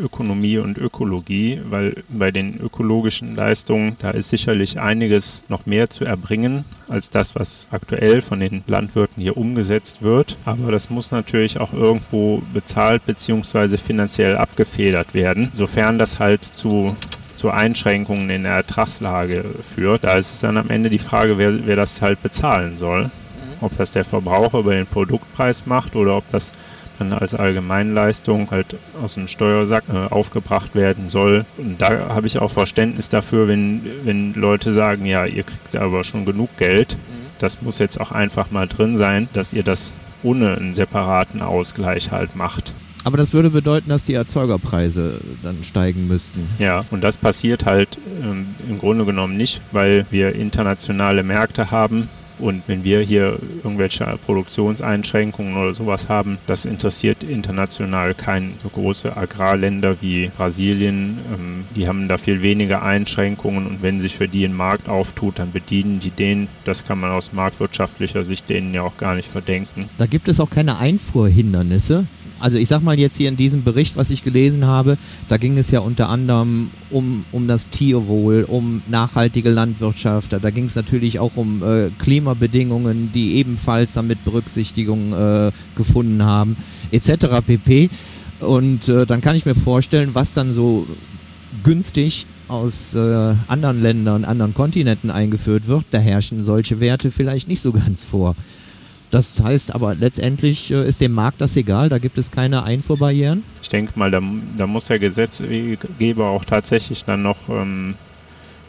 [0.00, 6.04] Ökonomie und Ökologie, weil bei den ökologischen Leistungen, da ist sicherlich einiges noch mehr zu
[6.04, 10.36] erbringen als das, was aktuell von den Landwirten hier umgesetzt wird.
[10.44, 13.76] Aber das muss natürlich auch irgendwo bezahlt bzw.
[13.76, 16.96] finanziell abgefedert werden, sofern das halt zu
[17.36, 20.04] zu Einschränkungen in der Ertragslage führt.
[20.04, 23.04] Da ist es dann am Ende die Frage, wer, wer das halt bezahlen soll.
[23.04, 23.10] Mhm.
[23.60, 26.52] Ob das der Verbraucher über den Produktpreis macht oder ob das
[26.98, 31.44] dann als Allgemeinleistung halt aus dem Steuersack äh, aufgebracht werden soll.
[31.58, 36.04] Und da habe ich auch Verständnis dafür, wenn, wenn Leute sagen, ja, ihr kriegt aber
[36.04, 36.94] schon genug Geld.
[36.94, 37.26] Mhm.
[37.38, 42.10] Das muss jetzt auch einfach mal drin sein, dass ihr das ohne einen separaten Ausgleich
[42.10, 42.72] halt macht.
[43.06, 46.48] Aber das würde bedeuten, dass die Erzeugerpreise dann steigen müssten.
[46.58, 52.08] Ja, und das passiert halt ähm, im Grunde genommen nicht, weil wir internationale Märkte haben.
[52.40, 59.16] Und wenn wir hier irgendwelche Produktionseinschränkungen oder sowas haben, das interessiert international kein so große
[59.16, 61.18] Agrarländer wie Brasilien.
[61.32, 65.38] Ähm, die haben da viel weniger Einschränkungen und wenn sich für die ein Markt auftut,
[65.38, 66.48] dann bedienen die den.
[66.64, 69.84] Das kann man aus marktwirtschaftlicher Sicht denen ja auch gar nicht verdenken.
[69.96, 72.04] Da gibt es auch keine Einfuhrhindernisse
[72.38, 75.58] also ich sag mal jetzt hier in diesem Bericht, was ich gelesen habe, da ging
[75.58, 81.18] es ja unter anderem um, um das Tierwohl, um nachhaltige Landwirtschaft, da, ging es natürlich
[81.18, 86.56] auch um äh, Klimabedingungen, die ebenfalls damit Berücksichtigung äh, gefunden haben,
[86.90, 87.26] etc.
[87.46, 87.90] pp.
[88.40, 90.86] Und äh, dann kann ich mir vorstellen, was dann so
[91.64, 97.60] günstig aus äh, anderen Ländern, anderen Kontinenten eingeführt wird, da herrschen solche Werte vielleicht nicht
[97.60, 98.36] so ganz vor.
[99.16, 103.44] Das heißt aber letztendlich äh, ist dem Markt das egal, da gibt es keine Einfuhrbarrieren.
[103.62, 104.20] Ich denke mal, da,
[104.58, 107.94] da, muss der Gesetzgeber auch tatsächlich dann noch ähm,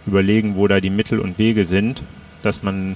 [0.06, 2.02] überlegen, wo da die Mittel und Wege sind,
[2.44, 2.96] dass man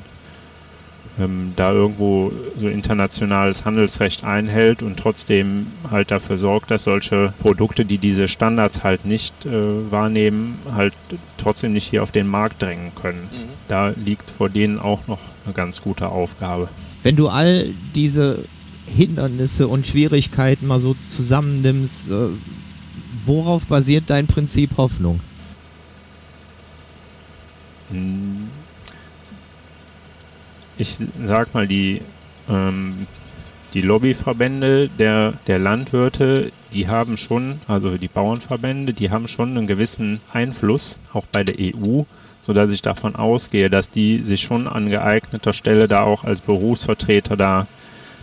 [1.20, 7.84] ähm, da irgendwo so internationales Handelsrecht einhält und trotzdem halt dafür sorgt, dass solche Produkte,
[7.84, 10.94] die diese Standards halt nicht äh, wahrnehmen, halt
[11.36, 13.20] trotzdem nicht hier auf den Markt drängen können.
[13.24, 13.50] Mhm.
[13.68, 16.70] Da liegt vor denen auch noch eine ganz gute Aufgabe.
[17.04, 18.44] Wenn du all diese
[18.86, 22.28] Hindernisse und Schwierigkeiten mal so zusammennimmst, äh,
[23.26, 25.20] worauf basiert dein Prinzip Hoffnung?
[30.78, 32.02] Ich sag mal, die,
[32.50, 33.08] ähm,
[33.74, 39.68] die Lobbyverbände der, der Landwirte, die haben schon, also die Bauernverbände, die haben schon einen
[39.68, 42.04] gewissen Einfluss, auch bei der EU,
[42.42, 47.38] sodass ich davon ausgehe, dass die sich schon an geeigneter Stelle da auch als Berufsvertreter
[47.38, 47.68] da,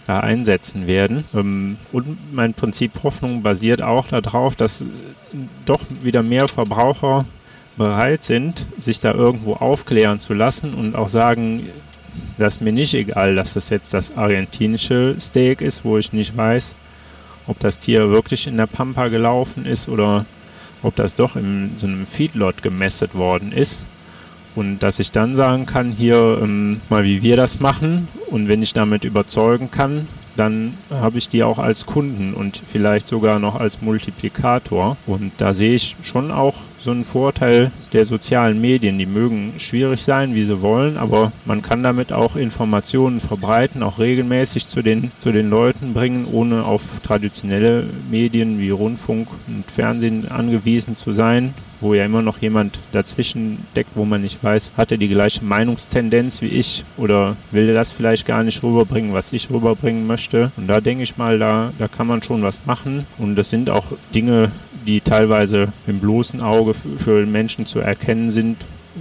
[0.07, 1.25] da einsetzen werden.
[1.35, 4.87] Ähm, und mein Prinzip Hoffnung basiert auch darauf, dass
[5.67, 7.25] doch wieder mehr Verbraucher
[7.77, 11.67] bereit sind, sich da irgendwo aufklären zu lassen und auch sagen,
[12.37, 16.37] das ist mir nicht egal, dass das jetzt das argentinische Steak ist, wo ich nicht
[16.37, 16.75] weiß,
[17.47, 20.27] ob das Tier wirklich in der Pampa gelaufen ist oder
[20.83, 23.85] ob das doch in so einem Feedlot gemästet worden ist.
[24.59, 28.61] Und dass ich dann sagen kann, hier ähm, mal wie wir das machen und wenn
[28.61, 33.55] ich damit überzeugen kann, dann habe ich die auch als Kunden und vielleicht sogar noch
[33.55, 34.97] als Multiplikator.
[35.07, 38.99] Und da sehe ich schon auch so einen Vorteil der sozialen Medien.
[38.99, 44.01] Die mögen schwierig sein, wie sie wollen, aber man kann damit auch Informationen verbreiten, auch
[44.01, 50.29] regelmäßig zu den, zu den Leuten bringen, ohne auf traditionelle Medien wie Rundfunk und Fernsehen
[50.29, 54.93] angewiesen zu sein wo ja immer noch jemand dazwischen deckt, wo man nicht weiß, hat
[54.93, 59.33] er die gleiche Meinungstendenz wie ich oder will er das vielleicht gar nicht rüberbringen, was
[59.33, 60.53] ich rüberbringen möchte.
[60.57, 63.07] Und da denke ich mal, da, da kann man schon was machen.
[63.19, 64.51] Und das sind auch Dinge,
[64.87, 68.57] die teilweise im bloßen Auge für Menschen zu erkennen sind,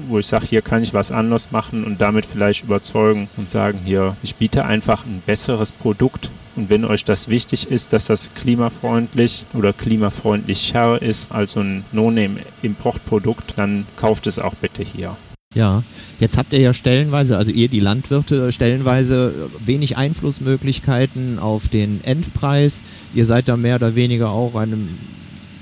[0.07, 3.79] wo ich sage, hier kann ich was anders machen und damit vielleicht überzeugen und sagen,
[3.83, 6.29] hier, ich biete einfach ein besseres Produkt.
[6.57, 11.85] Und wenn euch das wichtig ist, dass das klimafreundlich oder klimafreundlicher ist als so ein
[11.91, 15.15] No-Name-Importprodukt, dann kauft es auch bitte hier.
[15.53, 15.83] Ja,
[16.19, 22.83] jetzt habt ihr ja stellenweise, also ihr die Landwirte, stellenweise wenig Einflussmöglichkeiten auf den Endpreis.
[23.13, 24.89] Ihr seid da mehr oder weniger auch einem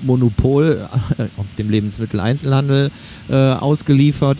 [0.02, 0.88] Monopol
[1.36, 2.90] auf dem Lebensmitteleinzelhandel
[3.28, 4.38] äh, ausgeliefert.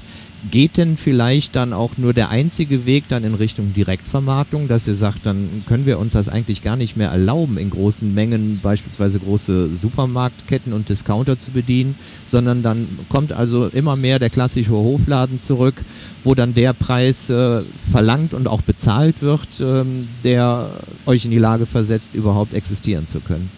[0.50, 4.94] Geht denn vielleicht dann auch nur der einzige Weg dann in Richtung Direktvermarktung, dass ihr
[4.94, 9.18] sagt, dann können wir uns das eigentlich gar nicht mehr erlauben, in großen Mengen beispielsweise
[9.18, 15.40] große Supermarktketten und Discounter zu bedienen, sondern dann kommt also immer mehr der klassische Hofladen
[15.40, 15.74] zurück,
[16.22, 20.70] wo dann der Preis äh, verlangt und auch bezahlt wird, ähm, der
[21.06, 23.50] euch in die Lage versetzt, überhaupt existieren zu können.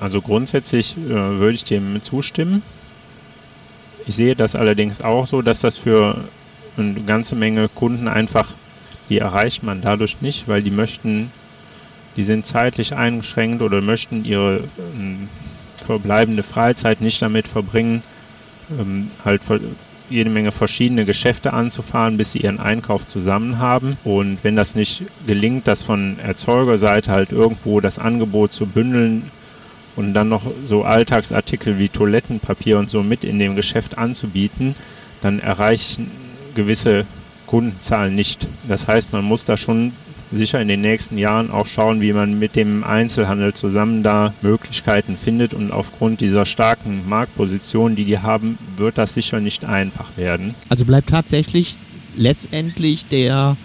[0.00, 2.62] Also grundsätzlich äh, würde ich dem zustimmen.
[4.06, 6.16] Ich sehe das allerdings auch so, dass das für
[6.76, 8.48] eine ganze Menge Kunden einfach,
[9.08, 11.30] die erreicht man dadurch nicht, weil die möchten,
[12.16, 15.28] die sind zeitlich eingeschränkt oder möchten ihre ähm,
[15.84, 18.02] verbleibende Freizeit nicht damit verbringen,
[18.78, 19.42] ähm, halt
[20.10, 23.96] jede Menge verschiedene Geschäfte anzufahren, bis sie ihren Einkauf zusammen haben.
[24.04, 29.30] Und wenn das nicht gelingt, das von Erzeugerseite halt irgendwo das Angebot zu bündeln,
[29.96, 34.74] und dann noch so Alltagsartikel wie Toilettenpapier und so mit in dem Geschäft anzubieten,
[35.22, 36.06] dann erreiche ich
[36.54, 37.06] gewisse
[37.46, 38.46] Kundenzahlen nicht.
[38.66, 39.92] Das heißt, man muss da schon
[40.32, 45.16] sicher in den nächsten Jahren auch schauen, wie man mit dem Einzelhandel zusammen da Möglichkeiten
[45.16, 45.54] findet.
[45.54, 50.54] Und aufgrund dieser starken Marktposition, die die haben, wird das sicher nicht einfach werden.
[50.68, 51.76] Also bleibt tatsächlich
[52.16, 53.56] letztendlich der,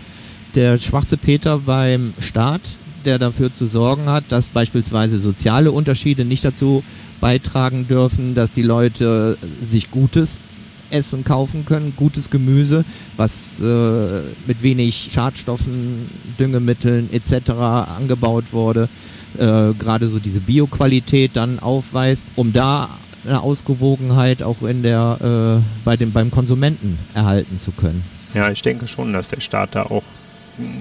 [0.55, 2.61] der schwarze Peter beim Staat,
[3.05, 6.83] der dafür zu sorgen hat, dass beispielsweise soziale Unterschiede nicht dazu
[7.21, 10.41] beitragen dürfen, dass die Leute sich gutes
[10.91, 12.83] Essen kaufen können, gutes Gemüse,
[13.17, 17.51] was äh, mit wenig Schadstoffen, Düngemitteln etc.
[17.97, 18.89] angebaut wurde,
[19.37, 22.89] äh, gerade so diese Bioqualität dann aufweist, um da
[23.25, 28.03] eine Ausgewogenheit auch in der, äh, bei dem, beim Konsumenten erhalten zu können.
[28.33, 30.03] Ja, ich denke schon, dass der Staat da auch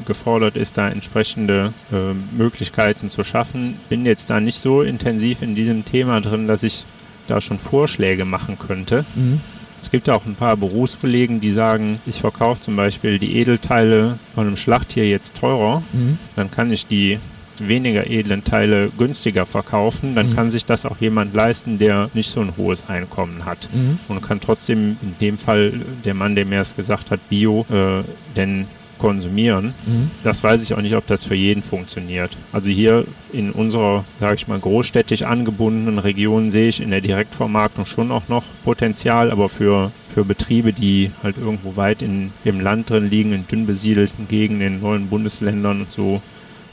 [0.05, 3.77] gefordert ist, da entsprechende äh, Möglichkeiten zu schaffen.
[3.89, 6.85] Bin jetzt da nicht so intensiv in diesem Thema drin, dass ich
[7.27, 9.05] da schon Vorschläge machen könnte.
[9.15, 9.41] Mhm.
[9.81, 14.19] Es gibt ja auch ein paar Berufskollegen, die sagen, ich verkaufe zum Beispiel die Edelteile
[14.35, 16.19] von einem Schlachttier jetzt teurer, mhm.
[16.35, 17.19] dann kann ich die
[17.61, 20.35] weniger edlen Teile günstiger verkaufen, dann mhm.
[20.35, 23.69] kann sich das auch jemand leisten, der nicht so ein hohes Einkommen hat.
[23.73, 23.99] Mhm.
[24.09, 25.73] Und kann trotzdem in dem Fall,
[26.05, 28.05] der Mann, der mir es gesagt hat, Bio, äh,
[28.37, 28.67] denn
[28.99, 29.75] konsumieren.
[29.87, 30.11] Mhm.
[30.23, 32.37] Das weiß ich auch nicht, ob das für jeden funktioniert.
[32.53, 37.87] Also hier in unserer, sage ich mal, großstädtisch angebundenen Region sehe ich in der Direktvermarktung
[37.87, 42.91] schon auch noch Potenzial, aber für, für Betriebe, die halt irgendwo weit in, im Land
[42.91, 46.21] drin liegen, in dünn besiedelten Gegenden, in neuen Bundesländern und so,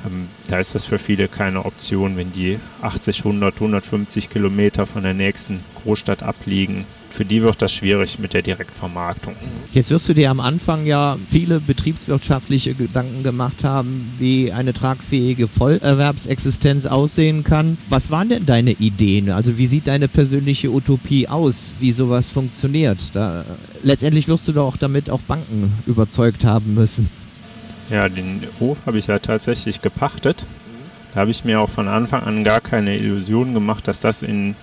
[0.05, 5.03] ähm, da ist das für viele keine Option, wenn die 80, 100, 150 Kilometer von
[5.03, 9.35] der nächsten Großstadt abliegen für die wird das schwierig mit der Direktvermarktung.
[9.73, 15.47] Jetzt wirst du dir am Anfang ja viele betriebswirtschaftliche Gedanken gemacht haben, wie eine tragfähige
[15.47, 17.77] Vollerwerbsexistenz aussehen kann.
[17.89, 19.29] Was waren denn deine Ideen?
[19.29, 22.99] Also wie sieht deine persönliche Utopie aus, wie sowas funktioniert?
[23.13, 23.45] Da,
[23.83, 27.09] letztendlich wirst du doch damit auch Banken überzeugt haben müssen.
[27.89, 30.45] Ja, den Hof habe ich ja tatsächlich gepachtet.
[31.13, 34.55] Da habe ich mir auch von Anfang an gar keine Illusion gemacht, dass das in,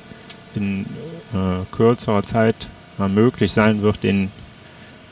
[0.54, 0.84] in
[1.32, 2.68] äh, kürzerer Zeit
[3.08, 4.30] möglich sein wird, den,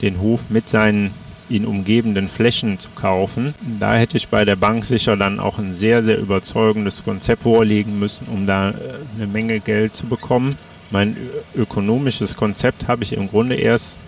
[0.02, 1.12] den Hof mit seinen
[1.50, 3.54] ihn umgebenden Flächen zu kaufen.
[3.80, 7.98] Da hätte ich bei der Bank sicher dann auch ein sehr, sehr überzeugendes Konzept vorlegen
[7.98, 8.74] müssen, um da äh,
[9.16, 10.56] eine Menge Geld zu bekommen.
[10.90, 11.16] Mein
[11.54, 13.98] ökonomisches Konzept habe ich im Grunde erst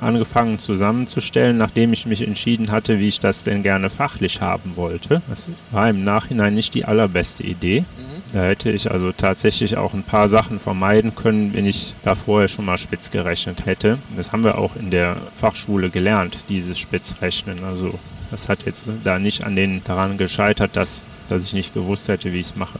[0.00, 5.22] angefangen zusammenzustellen, nachdem ich mich entschieden hatte, wie ich das denn gerne fachlich haben wollte.
[5.28, 7.80] Das war im Nachhinein nicht die allerbeste Idee.
[7.80, 8.15] Mhm.
[8.36, 12.48] Da hätte ich also tatsächlich auch ein paar Sachen vermeiden können, wenn ich da vorher
[12.48, 13.96] schon mal spitz gerechnet hätte.
[14.14, 17.64] Das haben wir auch in der Fachschule gelernt, dieses Spitzrechnen.
[17.64, 17.98] Also
[18.30, 22.30] das hat jetzt da nicht an den daran gescheitert, dass, dass ich nicht gewusst hätte,
[22.34, 22.78] wie ich es mache.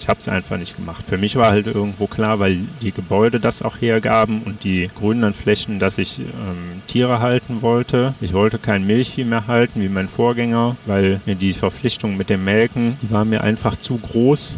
[0.00, 1.04] Ich habe es einfach nicht gemacht.
[1.06, 5.32] Für mich war halt irgendwo klar, weil die Gebäude das auch hergaben und die grünen
[5.32, 8.14] Flächen, dass ich ähm, Tiere halten wollte.
[8.20, 12.42] Ich wollte kein Milchvieh mehr halten wie mein Vorgänger, weil mir die Verpflichtung mit dem
[12.42, 14.56] Melken, die war mir einfach zu groß.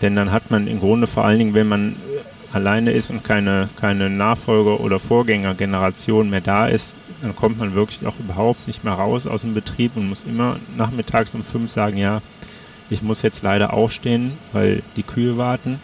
[0.00, 1.96] Denn dann hat man im Grunde vor allen Dingen, wenn man
[2.52, 8.06] alleine ist und keine, keine Nachfolger- oder Vorgängergeneration mehr da ist, dann kommt man wirklich
[8.06, 11.96] auch überhaupt nicht mehr raus aus dem Betrieb und muss immer nachmittags um fünf sagen,
[11.96, 12.20] ja,
[12.90, 15.80] ich muss jetzt leider aufstehen, weil die Kühe warten.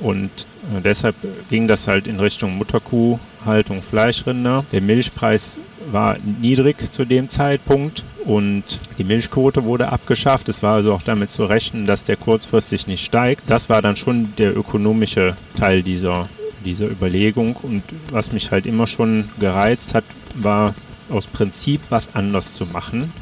[0.00, 0.30] Und
[0.74, 1.14] äh, deshalb
[1.48, 4.64] ging das halt in Richtung Mutterkuhhaltung, Fleischrinder.
[4.72, 5.60] Der Milchpreis
[5.92, 8.64] war niedrig zu dem Zeitpunkt und
[8.98, 10.48] die Milchquote wurde abgeschafft.
[10.48, 13.48] Es war also auch damit zu rechnen, dass der kurzfristig nicht steigt.
[13.48, 16.28] Das war dann schon der ökonomische Teil dieser,
[16.64, 17.56] dieser Überlegung.
[17.56, 20.04] Und was mich halt immer schon gereizt hat,
[20.34, 20.74] war
[21.08, 23.12] aus Prinzip was anders zu machen.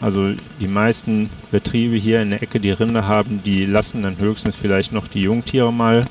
[0.00, 4.56] Also die meisten Betriebe hier in der Ecke, die Rinder haben, die lassen dann höchstens
[4.56, 6.04] vielleicht noch die Jungtiere mal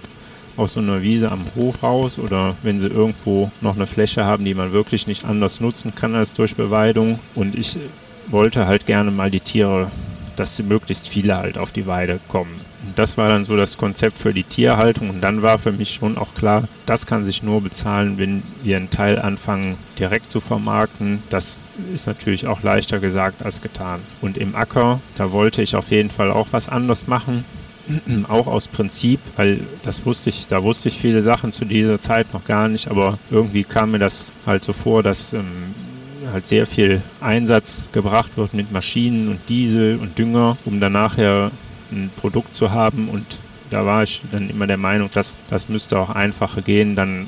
[0.56, 4.46] aus so einer Wiese am Hof raus oder wenn sie irgendwo noch eine Fläche haben,
[4.46, 7.20] die man wirklich nicht anders nutzen kann als durch Beweidung.
[7.36, 7.78] Und ich
[8.28, 9.92] wollte halt gerne mal die Tiere,
[10.36, 12.60] dass möglichst viele halt auf die Weide kommen.
[12.86, 15.10] Und das war dann so das Konzept für die Tierhaltung.
[15.10, 18.78] Und dann war für mich schon auch klar, das kann sich nur bezahlen, wenn wir
[18.78, 21.24] einen Teil anfangen direkt zu vermarkten.
[21.30, 21.60] Das
[21.94, 24.02] ist natürlich auch leichter gesagt als getan.
[24.22, 27.46] Und im Acker, da wollte ich auf jeden Fall auch was anderes machen.
[28.30, 32.34] auch aus Prinzip, weil das wusste ich, da wusste ich viele Sachen zu dieser Zeit
[32.34, 35.74] noch gar nicht, aber irgendwie kam mir das halt so vor, dass ähm,
[36.34, 41.52] halt sehr viel Einsatz gebracht wird mit Maschinen und Diesel und Dünger, um dann nachher
[41.92, 45.98] ein Produkt zu haben und da war ich dann immer der Meinung, dass das müsste
[45.98, 46.96] auch einfacher gehen.
[46.96, 47.28] Dann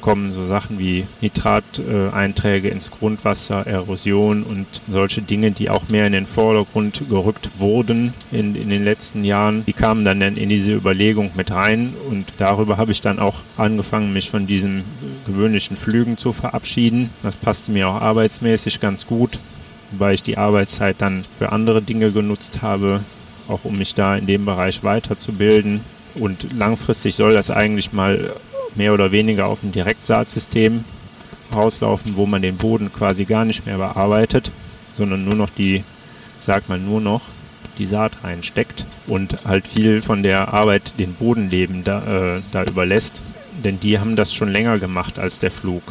[0.00, 6.12] kommen so Sachen wie Nitrateinträge ins Grundwasser, Erosion und solche Dinge, die auch mehr in
[6.12, 9.64] den Vordergrund gerückt wurden in, in den letzten Jahren.
[9.66, 14.12] Die kamen dann in diese Überlegung mit rein und darüber habe ich dann auch angefangen,
[14.12, 14.84] mich von diesen
[15.26, 17.10] gewöhnlichen Flügen zu verabschieden.
[17.22, 19.38] Das passte mir auch arbeitsmäßig ganz gut,
[19.92, 23.00] weil ich die Arbeitszeit dann für andere Dinge genutzt habe,
[23.48, 25.80] auch um mich da in dem Bereich weiterzubilden.
[26.14, 28.32] Und langfristig soll das eigentlich mal
[28.76, 30.84] mehr oder weniger auf ein Direktsaatsystem
[31.54, 34.50] rauslaufen, wo man den Boden quasi gar nicht mehr bearbeitet,
[34.92, 35.84] sondern nur noch die, ich
[36.40, 37.30] sag mal nur noch,
[37.78, 43.22] die Saat reinsteckt und halt viel von der Arbeit den Bodenleben da, äh, da überlässt.
[43.64, 45.82] Denn die haben das schon länger gemacht als der Flug.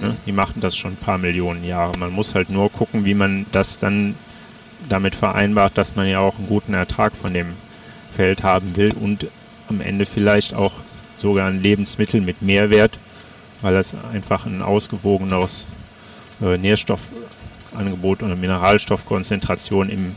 [0.00, 0.16] Ne?
[0.26, 1.98] Die machten das schon ein paar Millionen Jahre.
[1.98, 4.14] Man muss halt nur gucken, wie man das dann
[4.88, 7.48] damit vereinbart, dass man ja auch einen guten Ertrag von dem
[8.14, 9.26] Feld haben will und
[9.68, 10.80] am Ende vielleicht auch
[11.16, 12.98] sogar ein Lebensmittel mit Mehrwert,
[13.62, 15.66] weil es einfach ein ausgewogeneres
[16.42, 20.16] äh, Nährstoffangebot oder Mineralstoffkonzentration im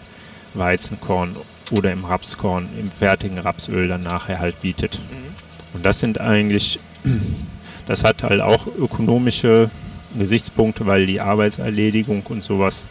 [0.54, 1.36] Weizenkorn
[1.72, 5.00] oder im Rapskorn, im fertigen Rapsöl dann nachher halt bietet.
[5.00, 5.76] Mhm.
[5.76, 6.80] Und das sind eigentlich,
[7.88, 9.70] das hat halt auch ökonomische
[10.18, 12.88] Gesichtspunkte, weil die Arbeitserledigung und sowas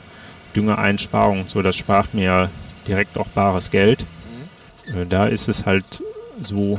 [0.55, 2.51] Düngeeinsparung so, das spart mir
[2.87, 4.05] direkt auch bares Geld.
[4.87, 5.03] Mhm.
[5.03, 6.03] Äh, da ist es halt
[6.41, 6.79] so,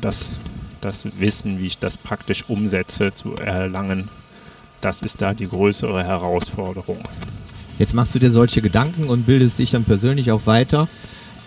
[0.00, 0.36] dass
[0.80, 4.08] das Wissen, wie ich das praktisch umsetze, zu erlangen,
[4.80, 6.98] das ist da die größere Herausforderung.
[7.78, 10.88] Jetzt machst du dir solche Gedanken und bildest dich dann persönlich auch weiter.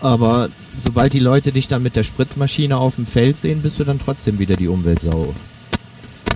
[0.00, 3.84] Aber sobald die Leute dich dann mit der Spritzmaschine auf dem Feld sehen, bist du
[3.84, 5.34] dann trotzdem wieder die Umweltsau.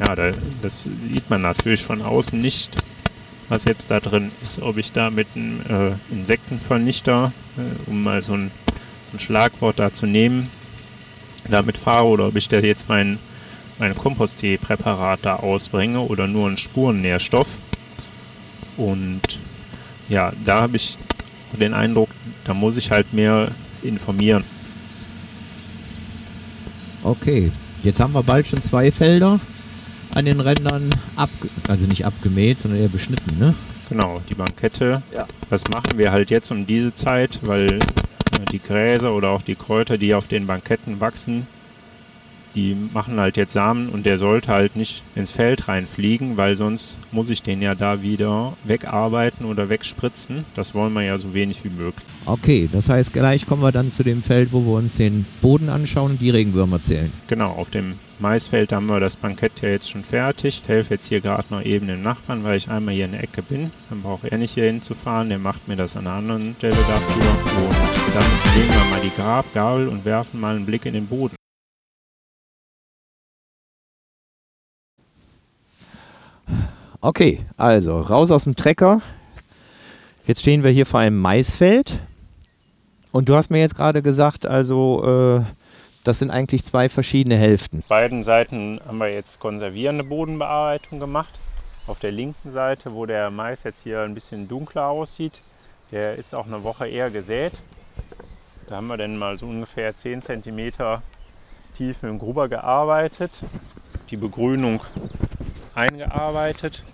[0.00, 0.16] Ja,
[0.62, 2.76] das sieht man natürlich von außen nicht
[3.52, 4.62] was jetzt da drin ist.
[4.62, 8.50] Ob ich da mit einem äh, Insektenvernichter, äh, um mal so ein,
[9.10, 10.50] so ein, Schlagwort da zu nehmen,
[11.49, 13.18] damit fahre oder ob ich da jetzt mein,
[13.78, 17.49] mein Komposttee-Präparat da ausbringe oder nur einen Spurennährstoff.
[18.76, 19.20] Und
[20.09, 20.99] ja, da habe ich
[21.53, 22.09] den Eindruck,
[22.45, 23.51] da muss ich halt mehr
[23.82, 24.45] informieren.
[27.03, 27.51] Okay,
[27.82, 29.40] jetzt haben wir bald schon zwei Felder
[30.14, 31.30] an den Rändern ab,
[31.68, 33.55] also nicht abgemäht, sondern eher beschnitten, ne?
[33.88, 35.03] Genau, die Bankette.
[35.14, 35.26] Ja.
[35.51, 37.78] Das machen wir halt jetzt um diese Zeit, weil
[38.50, 41.46] die Gräser oder auch die Kräuter, die auf den Banketten wachsen,
[42.55, 46.96] die machen halt jetzt Samen und der sollte halt nicht ins Feld reinfliegen, weil sonst
[47.11, 50.44] muss ich den ja da wieder wegarbeiten oder wegspritzen.
[50.55, 52.07] Das wollen wir ja so wenig wie möglich.
[52.26, 55.68] Okay, das heißt, gleich kommen wir dann zu dem Feld, wo wir uns den Boden
[55.68, 57.12] anschauen und die Regenwürmer zählen.
[57.26, 60.62] Genau, auf dem Maisfeld haben wir das Bankett ja jetzt schon fertig.
[60.62, 63.24] Ich helfe jetzt hier gerade noch eben dem Nachbarn, weil ich einmal hier in der
[63.24, 63.72] Ecke bin.
[63.90, 67.24] Dann braucht er nicht hier hinzufahren, der macht mir das an einer anderen Stelle dafür.
[68.07, 68.24] Und dann
[68.57, 71.34] nehmen wir mal die Grabgabel und werfen mal einen Blick in den Boden.
[77.05, 79.00] Okay, also raus aus dem Trecker.
[80.24, 81.98] Jetzt stehen wir hier vor einem Maisfeld.
[83.11, 85.42] Und du hast mir jetzt gerade gesagt, also äh,
[86.05, 87.80] das sind eigentlich zwei verschiedene Hälften.
[87.80, 91.40] Auf beiden Seiten haben wir jetzt konservierende Bodenbearbeitung gemacht.
[91.88, 95.40] Auf der linken Seite, wo der Mais jetzt hier ein bisschen dunkler aussieht,
[95.90, 97.55] der ist auch eine Woche eher gesät.
[98.68, 100.70] Da haben wir dann mal so ungefähr 10 cm
[101.76, 103.32] tief mit dem Grubber gearbeitet,
[104.11, 104.82] die Begrünung
[105.74, 106.84] eingearbeitet,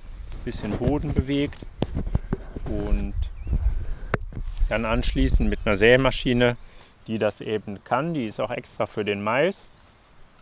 [0.44, 1.58] bisschen Boden bewegt
[2.66, 3.14] und
[4.68, 6.56] dann anschließend mit einer Sämaschine,
[7.06, 9.68] die das eben kann, die ist auch extra für den Mais,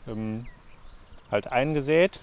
[0.08, 0.46] ähm,
[1.30, 2.20] halt eingesät.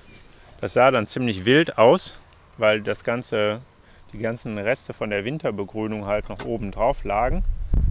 [0.61, 2.17] Das sah dann ziemlich wild aus,
[2.57, 3.61] weil das ganze,
[4.11, 7.43] die ganzen Reste von der Winterbegrünung halt noch oben drauf lagen.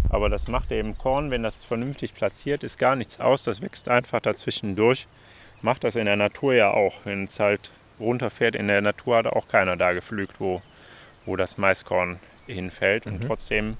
[0.08, 3.44] Aber das macht eben Korn, wenn das vernünftig platziert ist, gar nichts aus.
[3.44, 5.06] Das wächst einfach dazwischen durch.
[5.62, 6.96] Macht das in der Natur ja auch.
[7.04, 7.72] Wenn es halt
[8.02, 10.62] runterfährt, in der Natur hat auch keiner da geflügt, wo,
[11.24, 13.06] wo das Maiskorn hinfällt.
[13.06, 13.26] Und mhm.
[13.26, 13.76] trotzdem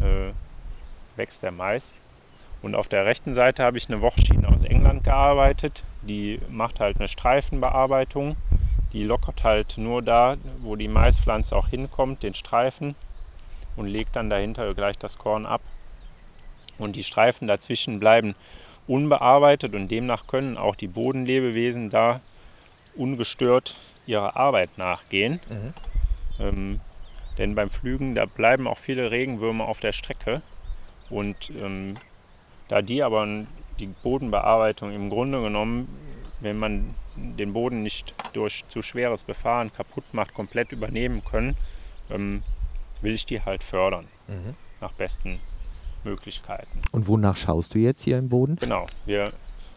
[0.00, 0.32] äh,
[1.16, 1.94] wächst der Mais.
[2.62, 5.84] Und auf der rechten Seite habe ich eine Wochschiene aus England gearbeitet.
[6.02, 8.36] Die macht halt eine Streifenbearbeitung.
[8.92, 12.94] Die lockert halt nur da, wo die Maispflanze auch hinkommt, den Streifen
[13.76, 15.60] und legt dann dahinter gleich das Korn ab.
[16.78, 18.34] Und die Streifen dazwischen bleiben
[18.86, 22.20] unbearbeitet und demnach können auch die Bodenlebewesen da
[22.96, 23.76] ungestört
[24.06, 25.40] ihrer Arbeit nachgehen.
[25.48, 25.74] Mhm.
[26.38, 26.80] Ähm,
[27.38, 30.42] denn beim Flügen, da bleiben auch viele Regenwürmer auf der Strecke.
[31.10, 31.94] Und ähm,
[32.68, 33.44] da die aber
[33.78, 35.88] die Bodenbearbeitung im Grunde genommen,
[36.40, 41.56] wenn man den Boden nicht durch zu schweres Befahren kaputt macht, komplett übernehmen können,
[42.10, 42.42] ähm,
[43.00, 44.06] will ich die halt fördern.
[44.28, 44.54] Mhm.
[44.80, 45.40] Nach besten
[46.04, 46.82] Möglichkeiten.
[46.92, 48.56] Und wonach schaust du jetzt hier im Boden?
[48.56, 49.32] Genau, wir,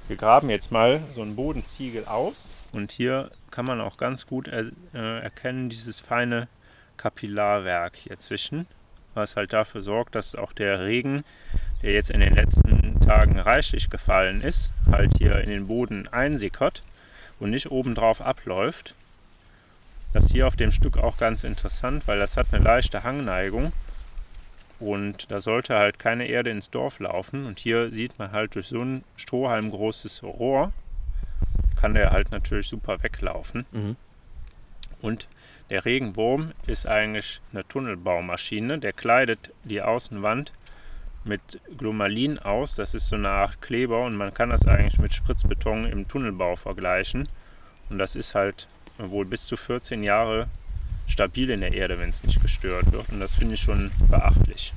[0.10, 4.48] wir graben jetzt mal so einen Bodenziegel aus und hier kann man auch ganz gut
[4.48, 6.48] er, äh, erkennen, dieses feine
[6.98, 8.66] Kapillarwerk hier zwischen,
[9.14, 11.24] was halt dafür sorgt, dass auch der Regen,
[11.84, 16.84] der jetzt in den letzten Tagen reichlich gefallen ist, halt hier in den Boden einsickert
[17.40, 18.96] und nicht obendrauf abläuft.
[20.12, 23.74] Das hier auf dem Stück auch ganz interessant, weil das hat eine leichte Hangneigung
[24.80, 27.46] und da sollte halt keine Erde ins Dorf laufen.
[27.46, 30.72] Und hier sieht man halt durch so ein Strohhalm großes Rohr,
[31.76, 33.66] kann der halt natürlich super weglaufen.
[33.72, 33.96] Mhm.
[35.02, 35.28] Und
[35.70, 38.80] der Regenwurm ist eigentlich eine Tunnelbaumaschine.
[38.80, 40.52] Der kleidet die Außenwand
[41.24, 42.76] mit Glomalin aus.
[42.76, 46.56] Das ist so eine Art Kleber und man kann das eigentlich mit Spritzbeton im Tunnelbau
[46.56, 47.30] vergleichen.
[47.90, 48.68] Und das ist halt
[48.98, 50.48] wohl bis zu 14 Jahre
[51.10, 53.10] stabil in der Erde, wenn es nicht gestört wird.
[53.10, 54.74] Und das finde ich schon beachtlich.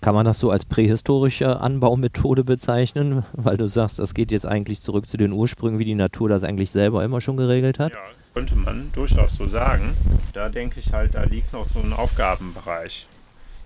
[0.00, 3.24] Kann man das so als prähistorische Anbaumethode bezeichnen?
[3.34, 6.42] Weil du sagst, das geht jetzt eigentlich zurück zu den Ursprüngen, wie die Natur das
[6.42, 7.92] eigentlich selber immer schon geregelt hat?
[7.92, 8.00] Ja,
[8.32, 9.94] könnte man durchaus so sagen.
[10.32, 13.08] Da denke ich halt, da liegt noch so ein Aufgabenbereich.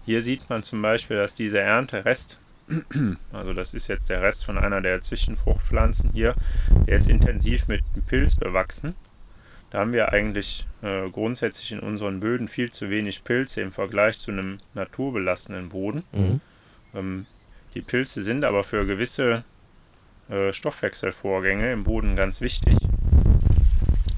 [0.07, 2.41] Hier sieht man zum Beispiel, dass dieser Ernterest,
[3.33, 6.35] also das ist jetzt der Rest von einer der Zwischenfruchtpflanzen hier,
[6.89, 8.95] der ist intensiv mit Pilz bewachsen.
[9.75, 14.17] Da haben wir eigentlich äh, grundsätzlich in unseren Böden viel zu wenig Pilze im Vergleich
[14.21, 16.05] zu einem naturbelassenen Boden.
[16.13, 16.41] Mhm.
[16.95, 17.27] Ähm,
[17.75, 19.43] die Pilze sind aber für gewisse
[20.29, 22.79] äh, Stoffwechselvorgänge im Boden ganz wichtig.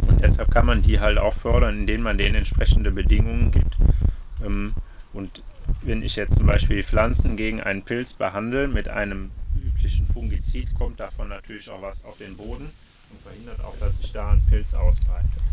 [0.07, 3.79] Und deshalb kann man die halt auch fördern, indem man denen entsprechende Bedingungen gibt.
[4.45, 4.75] Ähm,
[5.15, 5.43] und
[5.81, 11.01] wenn ich jetzt zum Beispiel Pflanzen gegen einen Pilz behandle mit einem üblichen Fungizid, kommt
[11.01, 12.69] davon natürlich auch was auf den Boden
[13.11, 15.46] und verhindert auch, dass sich da ein Pilz ausbreitet.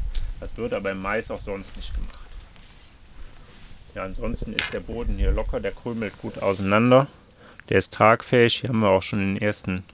[0.43, 2.19] Das wird aber beim Mais auch sonst nicht gemacht.
[3.95, 7.07] Ja, ansonsten ist der Boden hier locker, der krümelt gut auseinander.
[7.69, 8.55] Der ist tragfähig.
[8.55, 9.85] Hier haben wir auch schon den ersten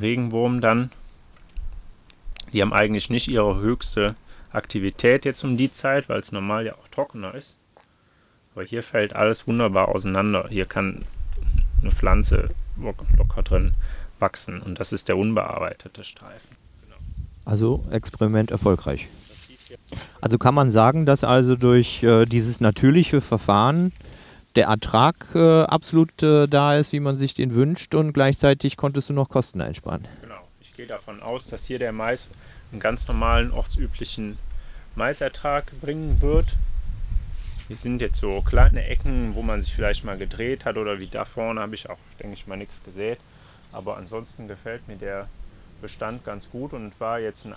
[0.00, 0.90] Regenwurm dann.
[2.50, 4.14] Die haben eigentlich nicht ihre höchste
[4.52, 7.60] Aktivität jetzt um die Zeit, weil es normal ja auch trockener ist.
[8.54, 10.46] Aber hier fällt alles wunderbar auseinander.
[10.48, 11.04] Hier kann
[11.82, 12.54] eine Pflanze
[13.18, 13.74] locker drin
[14.18, 16.56] wachsen und das ist der unbearbeitete Streifen.
[17.44, 19.08] Also Experiment erfolgreich.
[20.20, 23.92] Also kann man sagen, dass also durch äh, dieses natürliche Verfahren
[24.56, 29.08] der Ertrag äh, absolut äh, da ist, wie man sich den wünscht und gleichzeitig konntest
[29.08, 30.06] du noch Kosten einsparen.
[30.22, 30.48] Genau.
[30.60, 32.30] Ich gehe davon aus, dass hier der Mais
[32.70, 34.38] einen ganz normalen ortsüblichen
[34.94, 36.46] Maisertrag bringen wird.
[37.68, 41.06] Hier sind jetzt so kleine Ecken, wo man sich vielleicht mal gedreht hat oder wie
[41.06, 43.18] da vorne habe ich auch, denke ich mal, nichts gesät.
[43.72, 45.28] Aber ansonsten gefällt mir der
[45.80, 47.54] Bestand ganz gut und war jetzt ein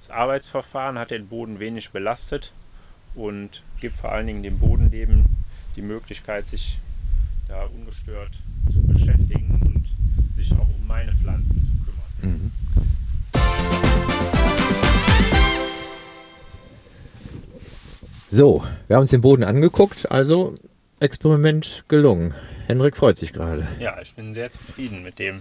[0.00, 2.52] einfaches Arbeitsverfahren, hat den Boden wenig belastet
[3.14, 5.24] und gibt vor allen Dingen dem Bodenleben
[5.76, 6.78] die Möglichkeit, sich
[7.48, 8.30] da ungestört
[8.72, 9.84] zu beschäftigen und
[10.36, 12.40] sich auch um meine Pflanzen zu kümmern.
[12.40, 12.52] Mhm.
[18.28, 20.54] So, wir haben uns den Boden angeguckt, also
[21.00, 22.34] Experiment gelungen.
[22.68, 23.66] Henrik freut sich gerade.
[23.80, 25.40] Ja, ich bin sehr zufrieden mit dem,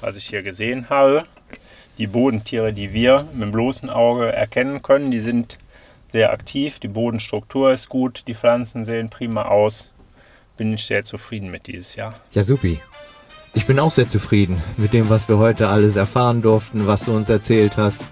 [0.00, 1.26] was ich hier gesehen habe.
[2.00, 5.58] Die Bodentiere, die wir mit dem bloßen Auge erkennen können, die sind
[6.10, 6.78] sehr aktiv.
[6.78, 9.90] Die Bodenstruktur ist gut, die Pflanzen sehen prima aus.
[10.56, 12.14] Bin ich sehr zufrieden mit dieses Jahr.
[12.32, 12.80] Ja, supi.
[13.52, 17.14] Ich bin auch sehr zufrieden mit dem, was wir heute alles erfahren durften, was du
[17.14, 18.06] uns erzählt hast.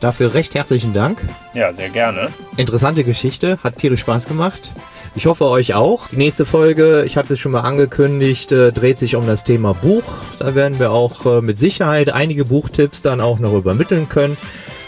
[0.00, 1.22] Dafür recht herzlichen Dank.
[1.54, 2.30] Ja, sehr gerne.
[2.56, 4.72] Interessante Geschichte, hat tierisch Spaß gemacht.
[5.16, 6.08] Ich hoffe euch auch.
[6.08, 9.74] Die nächste Folge, ich hatte es schon mal angekündigt, äh, dreht sich um das Thema
[9.74, 10.04] Buch.
[10.38, 14.36] Da werden wir auch äh, mit Sicherheit einige Buchtipps dann auch noch übermitteln können.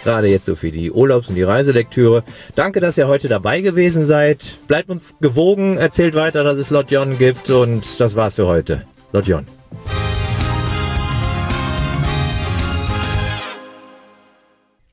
[0.04, 2.24] Gerade jetzt so für die Urlaubs- und die Reiselektüre.
[2.54, 4.58] Danke, dass ihr heute dabei gewesen seid.
[4.68, 8.84] Bleibt uns gewogen, erzählt weiter, dass es Lotjon gibt und das war's für heute.
[9.12, 9.46] Lotjon.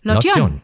[0.03, 0.61] Lotjon.